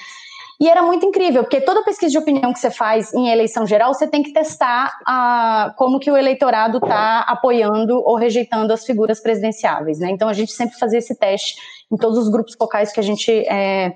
[0.61, 3.92] E era muito incrível, porque toda pesquisa de opinião que você faz em eleição geral,
[3.92, 9.20] você tem que testar a, como que o eleitorado está apoiando ou rejeitando as figuras
[9.20, 9.98] presidenciáveis.
[9.98, 10.11] Né?
[10.11, 11.57] Então a gente sempre fazia esse teste
[11.90, 13.94] em todos os grupos focais que a gente é,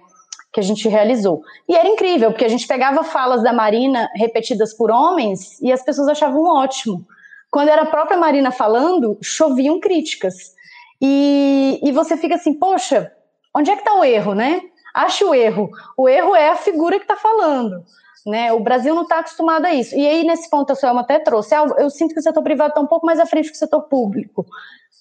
[0.52, 1.42] que a gente realizou.
[1.68, 5.84] E era incrível, porque a gente pegava falas da Marina repetidas por homens e as
[5.84, 7.06] pessoas achavam ótimo.
[7.50, 10.34] Quando era a própria Marina falando, choviam críticas.
[11.00, 13.12] E, e você fica assim, poxa,
[13.54, 14.60] onde é que está o erro, né?
[15.04, 15.70] Acha o erro.
[15.96, 17.84] O erro é a figura que está falando.
[18.26, 18.52] Né?
[18.52, 19.94] O Brasil não está acostumado a isso.
[19.94, 21.54] E aí, nesse ponto, a Selma até trouxe.
[21.54, 23.58] Ah, eu sinto que o setor privado está um pouco mais à frente que o
[23.58, 24.44] setor público.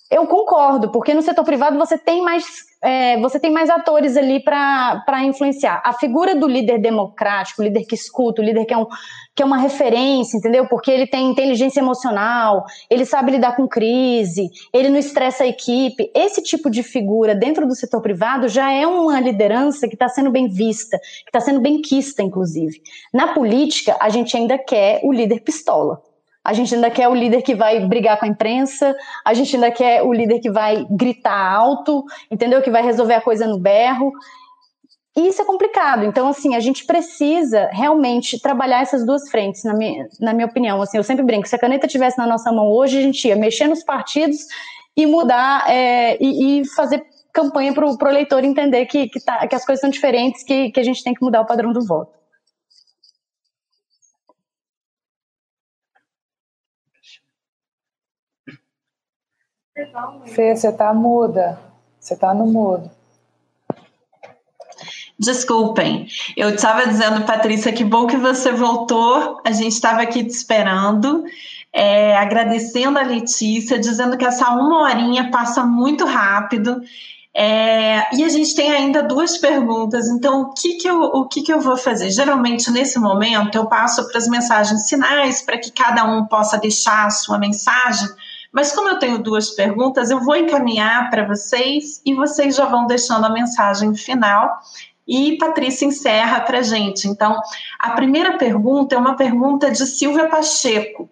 [0.09, 2.45] Eu concordo, porque no setor privado você tem mais,
[2.81, 5.81] é, você tem mais atores ali para influenciar.
[5.83, 8.85] A figura do líder democrático, líder que escuta, líder que é, um,
[9.35, 10.65] que é uma referência, entendeu?
[10.65, 16.09] Porque ele tem inteligência emocional, ele sabe lidar com crise, ele não estressa a equipe.
[16.15, 20.31] Esse tipo de figura dentro do setor privado já é uma liderança que está sendo
[20.31, 22.81] bem vista, que está sendo bem quista, inclusive.
[23.13, 26.01] Na política, a gente ainda quer o líder pistola
[26.47, 28.95] a gente ainda quer o líder que vai brigar com a imprensa,
[29.25, 32.61] a gente ainda quer o líder que vai gritar alto, entendeu?
[32.61, 34.13] Que vai resolver a coisa no berro.
[35.13, 36.05] E isso é complicado.
[36.05, 40.81] Então, assim, a gente precisa realmente trabalhar essas duas frentes, na minha, na minha opinião.
[40.81, 43.35] Assim, eu sempre brinco, se a caneta tivesse na nossa mão hoje, a gente ia
[43.35, 44.37] mexer nos partidos
[44.95, 49.53] e mudar é, e, e, fazer campanha para o eleitor entender que, que, tá, que
[49.53, 52.16] as coisas são diferentes, que, que a gente tem que mudar o padrão do voto.
[60.25, 61.59] Fê, você está muda.
[61.99, 62.89] Você está no mudo.
[65.19, 69.39] Desculpem, eu estava dizendo, Patrícia, que bom que você voltou.
[69.45, 71.23] A gente estava aqui te esperando,
[71.73, 76.81] é, agradecendo a Letícia, dizendo que essa uma horinha passa muito rápido.
[77.33, 81.43] É, e a gente tem ainda duas perguntas, então o que, que, eu, o que,
[81.43, 82.09] que eu vou fazer?
[82.09, 87.05] Geralmente, nesse momento, eu passo para as mensagens sinais para que cada um possa deixar
[87.05, 88.07] a sua mensagem
[88.57, 92.87] mas como eu tenho duas perguntas, eu vou encaminhar para vocês e vocês já vão
[92.87, 94.51] deixando a mensagem final.
[95.07, 97.07] E Patrícia encerra para a gente.
[97.07, 97.39] Então,
[97.77, 101.07] a primeira pergunta é uma pergunta de Silvia Pacheco.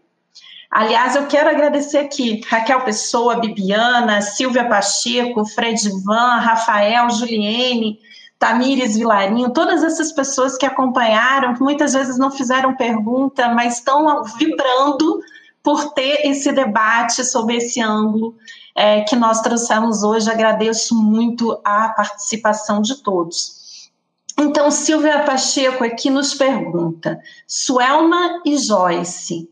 [0.72, 8.00] Aliás, eu quero agradecer aqui Raquel Pessoa, Bibiana, Silvia Pacheco, Fred Van, Rafael, Juliene,
[8.40, 14.24] Tamires Vilarinho, todas essas pessoas que acompanharam, que muitas vezes não fizeram pergunta, mas estão
[14.40, 15.22] vibrando
[15.66, 18.36] por ter esse debate sobre esse ângulo
[18.76, 20.30] é, que nós trouxemos hoje.
[20.30, 23.90] Agradeço muito a participação de todos.
[24.38, 29.50] Então, Silvia Pacheco aqui nos pergunta: Suelma e Joyce,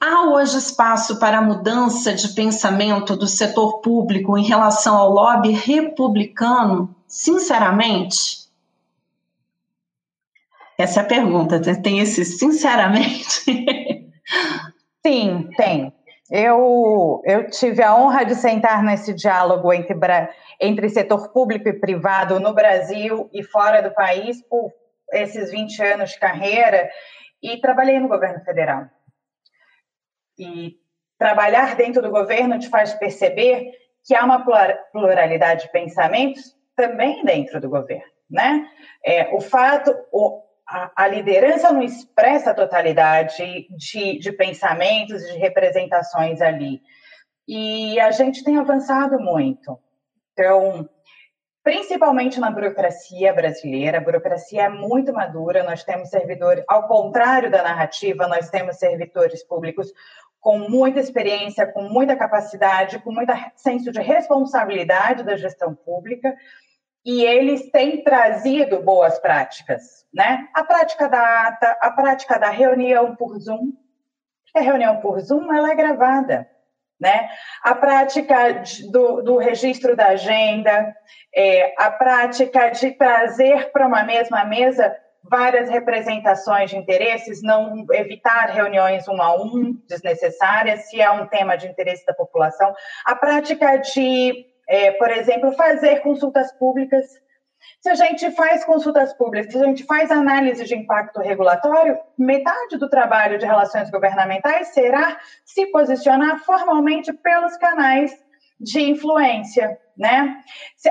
[0.00, 6.94] há hoje espaço para mudança de pensamento do setor público em relação ao lobby republicano?
[7.08, 8.46] Sinceramente?
[10.78, 13.42] Essa é a pergunta, tem esse sinceramente?
[15.06, 15.92] Sim, tem.
[16.28, 19.94] Eu, eu tive a honra de sentar nesse diálogo entre,
[20.60, 24.72] entre setor público e privado no Brasil e fora do país por
[25.12, 26.90] esses 20 anos de carreira
[27.40, 28.86] e trabalhei no governo federal.
[30.36, 30.74] E
[31.16, 33.70] trabalhar dentro do governo te faz perceber
[34.04, 34.44] que há uma
[34.90, 38.68] pluralidade de pensamentos também dentro do governo, né?
[39.04, 43.36] É, o fato, o, a, a, liderança não expressa a totalidade
[43.70, 46.80] de, de pensamentos e de representações ali.
[47.46, 49.78] e a gente tem avançado muito.
[50.32, 50.88] Então,
[51.62, 57.62] principalmente na burocracia brasileira, a burocracia é muito madura, nós temos servidores, ao contrário da
[57.62, 59.92] narrativa, nós temos servidores públicos
[60.40, 66.36] com muita experiência, com muita capacidade, com muito senso de responsabilidade da gestão pública,
[67.06, 70.48] e eles têm trazido boas práticas, né?
[70.52, 73.72] A prática da ata, a prática da reunião por Zoom,
[74.52, 76.50] a reunião por Zoom ela é gravada,
[77.00, 77.30] né?
[77.62, 80.92] A prática do, do registro da agenda,
[81.32, 88.50] é, a prática de trazer para uma mesma mesa várias representações de interesses, não evitar
[88.50, 92.74] reuniões um a um desnecessárias, se é um tema de interesse da população.
[93.04, 97.04] A prática de, é, por exemplo, fazer consultas públicas.
[97.80, 102.76] Se a gente faz consultas públicas, se a gente faz análise de impacto regulatório, metade
[102.76, 108.12] do trabalho de relações governamentais será se posicionar formalmente pelos canais
[108.60, 110.42] de influência né?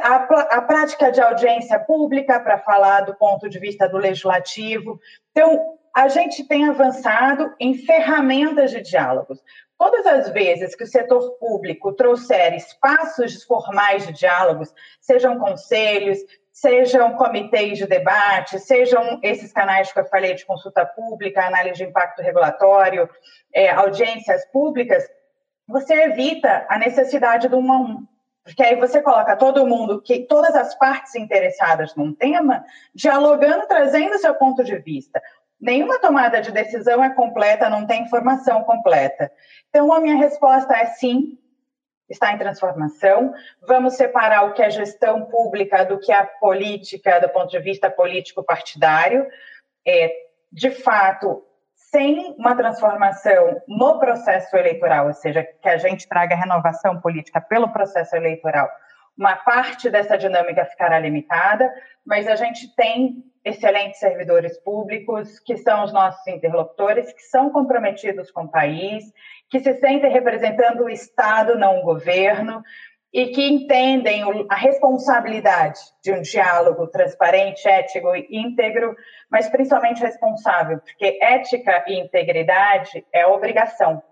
[0.02, 0.16] A,
[0.58, 5.00] a prática de audiência pública para falar do ponto de vista do legislativo.
[5.32, 9.42] Então, a gente tem avançado em ferramentas de diálogos.
[9.78, 16.20] Todas as vezes que o setor público trouxer espaços formais de diálogos, sejam conselhos,
[16.52, 21.86] sejam comitês de debate, sejam esses canais que eu falei de consulta pública, análise de
[21.86, 23.10] impacto regulatório,
[23.54, 25.04] é, audiências públicas,
[25.66, 28.06] você evita a necessidade do um a um.
[28.46, 34.20] Porque aí você coloca todo mundo, que todas as partes interessadas num tema, dialogando, trazendo
[34.20, 35.20] seu ponto de vista.
[35.60, 39.32] Nenhuma tomada de decisão é completa, não tem informação completa.
[39.70, 41.38] Então, a minha resposta é sim,
[42.10, 43.34] está em transformação.
[43.68, 47.90] Vamos separar o que é gestão pública do que é política, do ponto de vista
[47.90, 49.26] político-partidário.
[49.88, 50.12] É,
[50.52, 51.44] de fato,
[51.74, 57.70] sem uma transformação no processo eleitoral, ou seja, que a gente traga renovação política pelo
[57.70, 58.70] processo eleitoral,
[59.18, 61.72] uma parte dessa dinâmica ficará limitada,
[62.06, 68.32] mas a gente tem excelentes servidores públicos, que são os nossos interlocutores, que são comprometidos
[68.32, 69.06] com o país,
[69.50, 72.64] que se sentem representando o Estado, não o governo,
[73.14, 78.94] e que entendem a responsabilidade de um diálogo transparente, ético e íntegro,
[79.32, 84.04] mas principalmente responsável, porque ética e integridade é obrigação.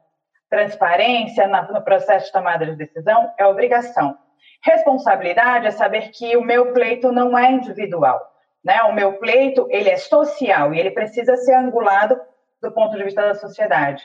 [0.49, 4.17] Transparência no processo de tomada de decisão é obrigação.
[4.61, 8.32] Responsabilidade é saber que o meu pleito não é individual,
[8.63, 8.81] né?
[8.83, 12.19] O meu pleito ele é social e ele precisa ser angulado
[12.61, 14.03] do ponto de vista da sociedade.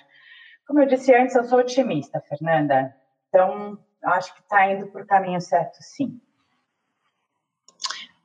[0.67, 2.95] Como eu disse antes, eu sou otimista, Fernanda.
[3.29, 6.21] Então, acho que está indo para o caminho certo, sim.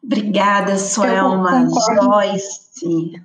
[0.03, 1.69] Obrigada, Suelma.
[1.69, 3.23] Joyce.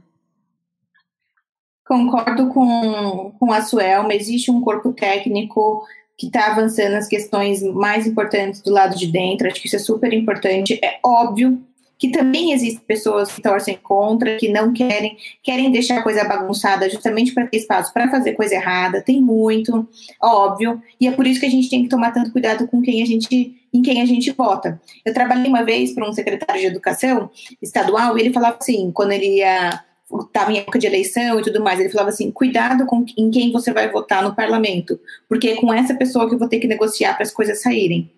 [1.85, 4.15] Concordo com, com a Suelma.
[4.15, 5.85] Existe um corpo técnico
[6.17, 9.49] que está avançando as questões mais importantes do lado de dentro.
[9.49, 10.79] Acho que isso é super importante.
[10.85, 11.67] É óbvio
[11.99, 16.89] que também existem pessoas que torcem contra, que não querem, querem deixar a coisa bagunçada
[16.89, 19.03] justamente para ter espaço para fazer coisa errada.
[19.03, 19.87] Tem muito,
[20.23, 23.03] óbvio, e é por isso que a gente tem que tomar tanto cuidado com quem
[23.03, 24.81] a gente em quem a gente vota.
[25.05, 27.31] Eu trabalhei uma vez para um secretário de educação
[27.61, 29.85] estadual e ele falava assim, quando ele ia
[30.17, 33.53] estava em época de eleição e tudo mais, ele falava assim: cuidado com em quem
[33.53, 36.67] você vai votar no parlamento, porque é com essa pessoa que eu vou ter que
[36.67, 38.11] negociar para as coisas saírem.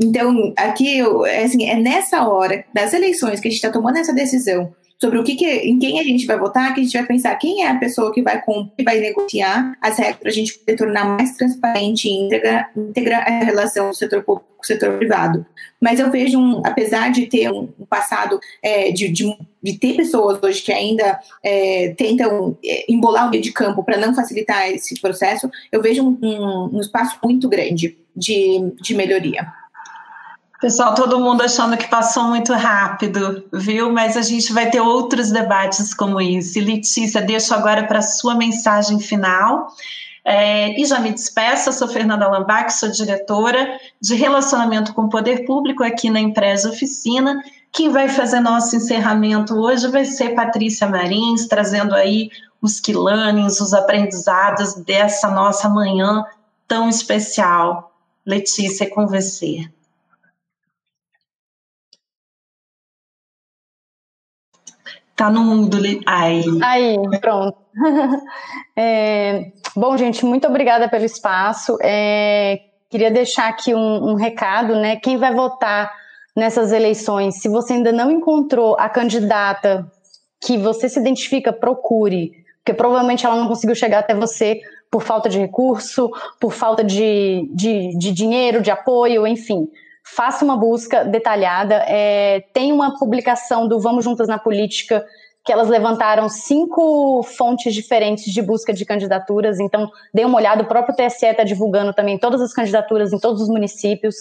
[0.00, 4.12] Então, aqui, é assim, é nessa hora das eleições que a gente está tomando essa
[4.12, 7.06] decisão sobre o que, que, em quem a gente vai votar, que a gente vai
[7.06, 10.58] pensar quem é a pessoa que vai que vai negociar as regras para a gente
[10.58, 14.96] poder tornar mais transparente e íntegra, íntegra a relação do setor público com o setor
[14.96, 15.44] privado.
[15.80, 20.42] Mas eu vejo, um, apesar de ter um, passado é, de, de, de, ter pessoas
[20.42, 24.98] hoje que ainda é, tentam é, embolar o meio de campo para não facilitar esse
[25.00, 29.46] processo, eu vejo um, um, um espaço muito grande de, de melhoria.
[30.64, 33.92] Pessoal, todo mundo achando que passou muito rápido, viu?
[33.92, 36.58] Mas a gente vai ter outros debates como esse.
[36.58, 39.68] Letícia, deixo agora para a sua mensagem final.
[40.24, 45.44] É, e já me despeço, sou Fernanda Lambac, sou diretora de Relacionamento com o Poder
[45.44, 47.42] Público aqui na Empresa Oficina.
[47.70, 52.30] Quem vai fazer nosso encerramento hoje vai ser Patrícia Marins, trazendo aí
[52.62, 56.24] os quilanes, os aprendizados dessa nossa manhã
[56.66, 57.92] tão especial.
[58.24, 59.68] Letícia, é com você.
[65.16, 65.78] Tá no mundo.
[66.06, 66.44] Aí.
[66.62, 67.56] Aí, pronto.
[68.76, 71.78] é, bom, gente, muito obrigada pelo espaço.
[71.80, 72.60] É,
[72.90, 74.96] queria deixar aqui um, um recado, né?
[74.96, 75.92] Quem vai votar
[76.36, 79.90] nessas eleições, se você ainda não encontrou a candidata
[80.44, 84.60] que você se identifica, procure, porque provavelmente ela não conseguiu chegar até você
[84.90, 86.10] por falta de recurso,
[86.40, 89.68] por falta de, de, de dinheiro, de apoio, enfim.
[90.04, 91.76] Faça uma busca detalhada.
[91.88, 95.04] É, tem uma publicação do Vamos Juntas na Política
[95.44, 99.60] que elas levantaram cinco fontes diferentes de busca de candidaturas.
[99.60, 100.62] Então, dê uma olhada.
[100.62, 104.16] O próprio TSE está divulgando também todas as candidaturas em todos os municípios.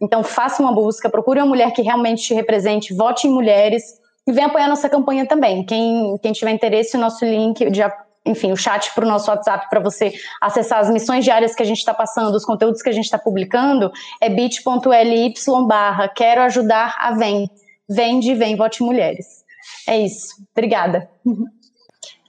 [0.00, 3.82] Então, faça uma busca, procure uma mulher que realmente te represente, vote em mulheres
[4.26, 5.64] e venha apoiar nossa campanha também.
[5.64, 7.82] Quem, quem tiver interesse, o nosso link de
[8.26, 11.66] enfim, o chat para o nosso WhatsApp para você acessar as missões diárias que a
[11.66, 15.34] gente está passando, os conteúdos que a gente está publicando, é bit.ly
[15.66, 17.50] barra quero ajudar a Vem.
[17.88, 19.44] Vem de Vem Vote Mulheres.
[19.88, 20.34] É isso.
[20.52, 21.08] Obrigada.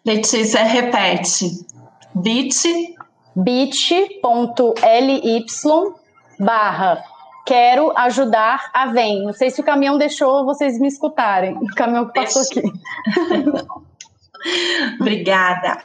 [0.05, 1.65] Letícia, repete.
[2.15, 2.95] bit
[3.35, 4.15] bit.ly
[6.39, 7.03] barra
[7.47, 9.23] quero ajudar a Vem.
[9.23, 11.55] Não sei se o caminhão deixou vocês me escutarem.
[11.55, 12.61] O caminhão que passou aqui.
[14.99, 15.83] Obrigada.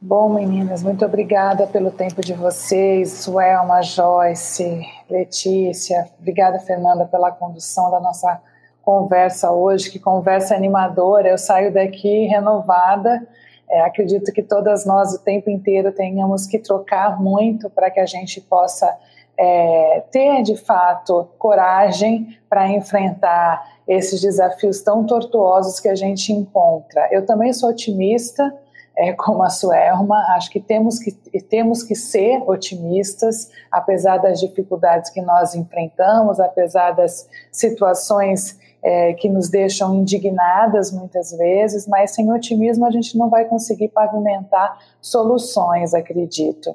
[0.00, 3.10] Bom, meninas, muito obrigada pelo tempo de vocês.
[3.10, 6.08] Suelma, Joyce, Letícia.
[6.20, 8.40] Obrigada, Fernanda, pela condução da nossa
[8.82, 9.90] conversa hoje.
[9.90, 11.28] Que conversa animadora.
[11.28, 13.26] Eu saio daqui renovada.
[13.68, 18.06] É, acredito que todas nós o tempo inteiro tenhamos que trocar muito para que a
[18.06, 18.96] gente possa
[19.38, 27.08] é, ter de fato coragem para enfrentar esses desafios tão tortuosos que a gente encontra.
[27.10, 28.52] Eu também sou otimista,
[28.96, 31.12] é, como a Suelma, acho que temos que,
[31.42, 39.28] temos que ser otimistas, apesar das dificuldades que nós enfrentamos, apesar das situações é, que
[39.28, 45.92] nos deixam indignadas muitas vezes, mas sem otimismo a gente não vai conseguir pavimentar soluções,
[45.92, 46.74] acredito.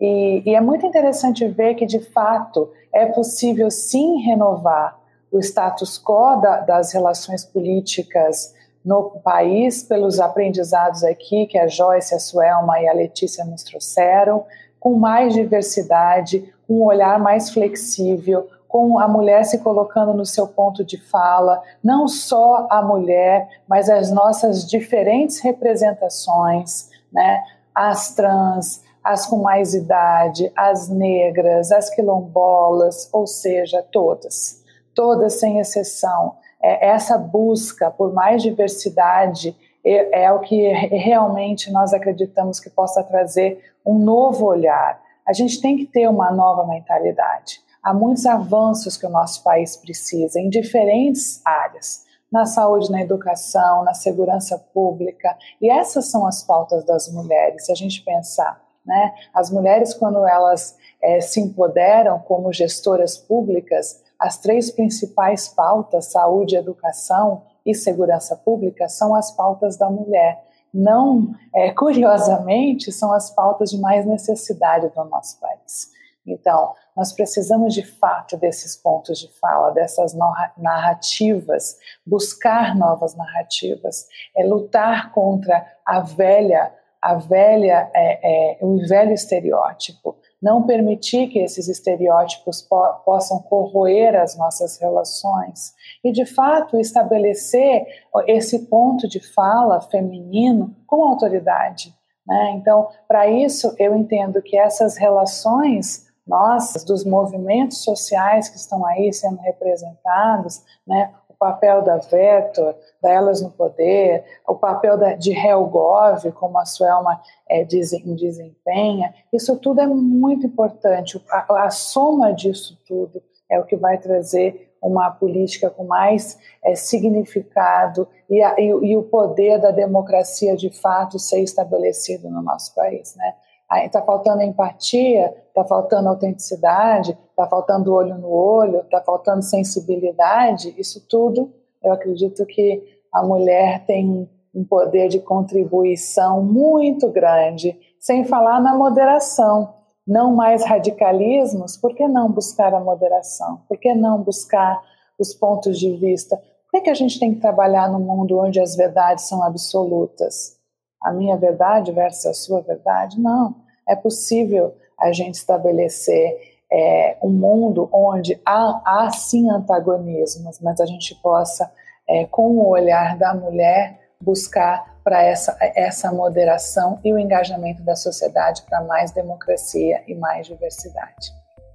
[0.00, 4.98] E, e é muito interessante ver que, de fato, é possível sim renovar
[5.30, 12.14] o status quo da, das relações políticas no país, pelos aprendizados aqui que a Joyce,
[12.14, 14.46] a Suelma e a Letícia nos trouxeram,
[14.80, 20.46] com mais diversidade, com um olhar mais flexível, com a mulher se colocando no seu
[20.46, 27.42] ponto de fala, não só a mulher, mas as nossas diferentes representações, né?
[27.74, 34.62] as trans, as com mais idade, as negras, as quilombolas, ou seja, todas,
[34.94, 36.36] todas sem exceção.
[36.62, 43.02] É, essa busca por mais diversidade é, é o que realmente nós acreditamos que possa
[43.02, 45.00] trazer um novo olhar.
[45.26, 47.62] A gente tem que ter uma nova mentalidade.
[47.82, 53.84] Há muitos avanços que o nosso país precisa em diferentes áreas na saúde, na educação,
[53.84, 55.34] na segurança pública.
[55.62, 58.67] E essas são as pautas das mulheres, se a gente pensar.
[58.88, 59.14] Né?
[59.34, 66.56] As mulheres, quando elas é, se empoderam como gestoras públicas, as três principais pautas, saúde,
[66.56, 70.42] educação e segurança pública, são as pautas da mulher.
[70.72, 75.90] Não, é, curiosamente, são as pautas de mais necessidade do nosso país.
[76.26, 80.14] Então, nós precisamos de fato desses pontos de fala, dessas
[80.56, 81.76] narrativas,
[82.06, 90.16] buscar novas narrativas, é lutar contra a velha, a velha, é, é, o velho estereótipo,
[90.40, 95.74] não permitir que esses estereótipos po possam corroer as nossas relações
[96.04, 97.86] e, de fato, estabelecer
[98.26, 101.94] esse ponto de fala feminino com autoridade.
[102.26, 102.52] Né?
[102.56, 109.10] Então, para isso, eu entendo que essas relações nós, dos movimentos sociais que estão aí
[109.14, 116.30] sendo representados, né, papel da Vetor, da Elas no Poder, o papel da, de Helgov,
[116.32, 121.22] como a Suelma é, desempenha, isso tudo é muito importante.
[121.30, 126.74] A, a, soma disso tudo é o que vai trazer uma política com mais é,
[126.74, 132.74] significado e, a, e, e o poder da democracia de fato ser estabelecido no nosso
[132.74, 133.34] país, né?
[133.70, 140.74] Está faltando empatia, está faltando autenticidade, está faltando olho no olho, está faltando sensibilidade.
[140.78, 141.52] Isso tudo,
[141.82, 148.74] eu acredito que a mulher tem um poder de contribuição muito grande, sem falar na
[148.74, 149.74] moderação.
[150.06, 153.60] Não mais radicalismos, por que não buscar a moderação?
[153.68, 154.82] Por que não buscar
[155.18, 156.36] os pontos de vista?
[156.36, 160.57] Por que, que a gente tem que trabalhar num mundo onde as verdades são absolutas?
[161.02, 163.20] A minha verdade versus a sua verdade.
[163.20, 163.54] Não.
[163.88, 170.86] É possível a gente estabelecer é, um mundo onde há, há sim antagonismos, mas a
[170.86, 171.70] gente possa,
[172.08, 177.96] é, com o olhar da mulher, buscar para essa, essa moderação e o engajamento da
[177.96, 181.32] sociedade para mais democracia e mais diversidade.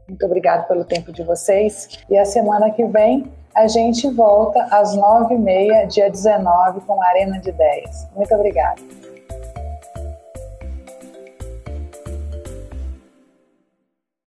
[0.08, 4.96] Muito obrigada pelo tempo de vocês e a semana que vem a gente volta às
[4.96, 8.08] nove e meia, dia 19, com a Arena de Ideias.
[8.16, 8.82] Muito obrigada.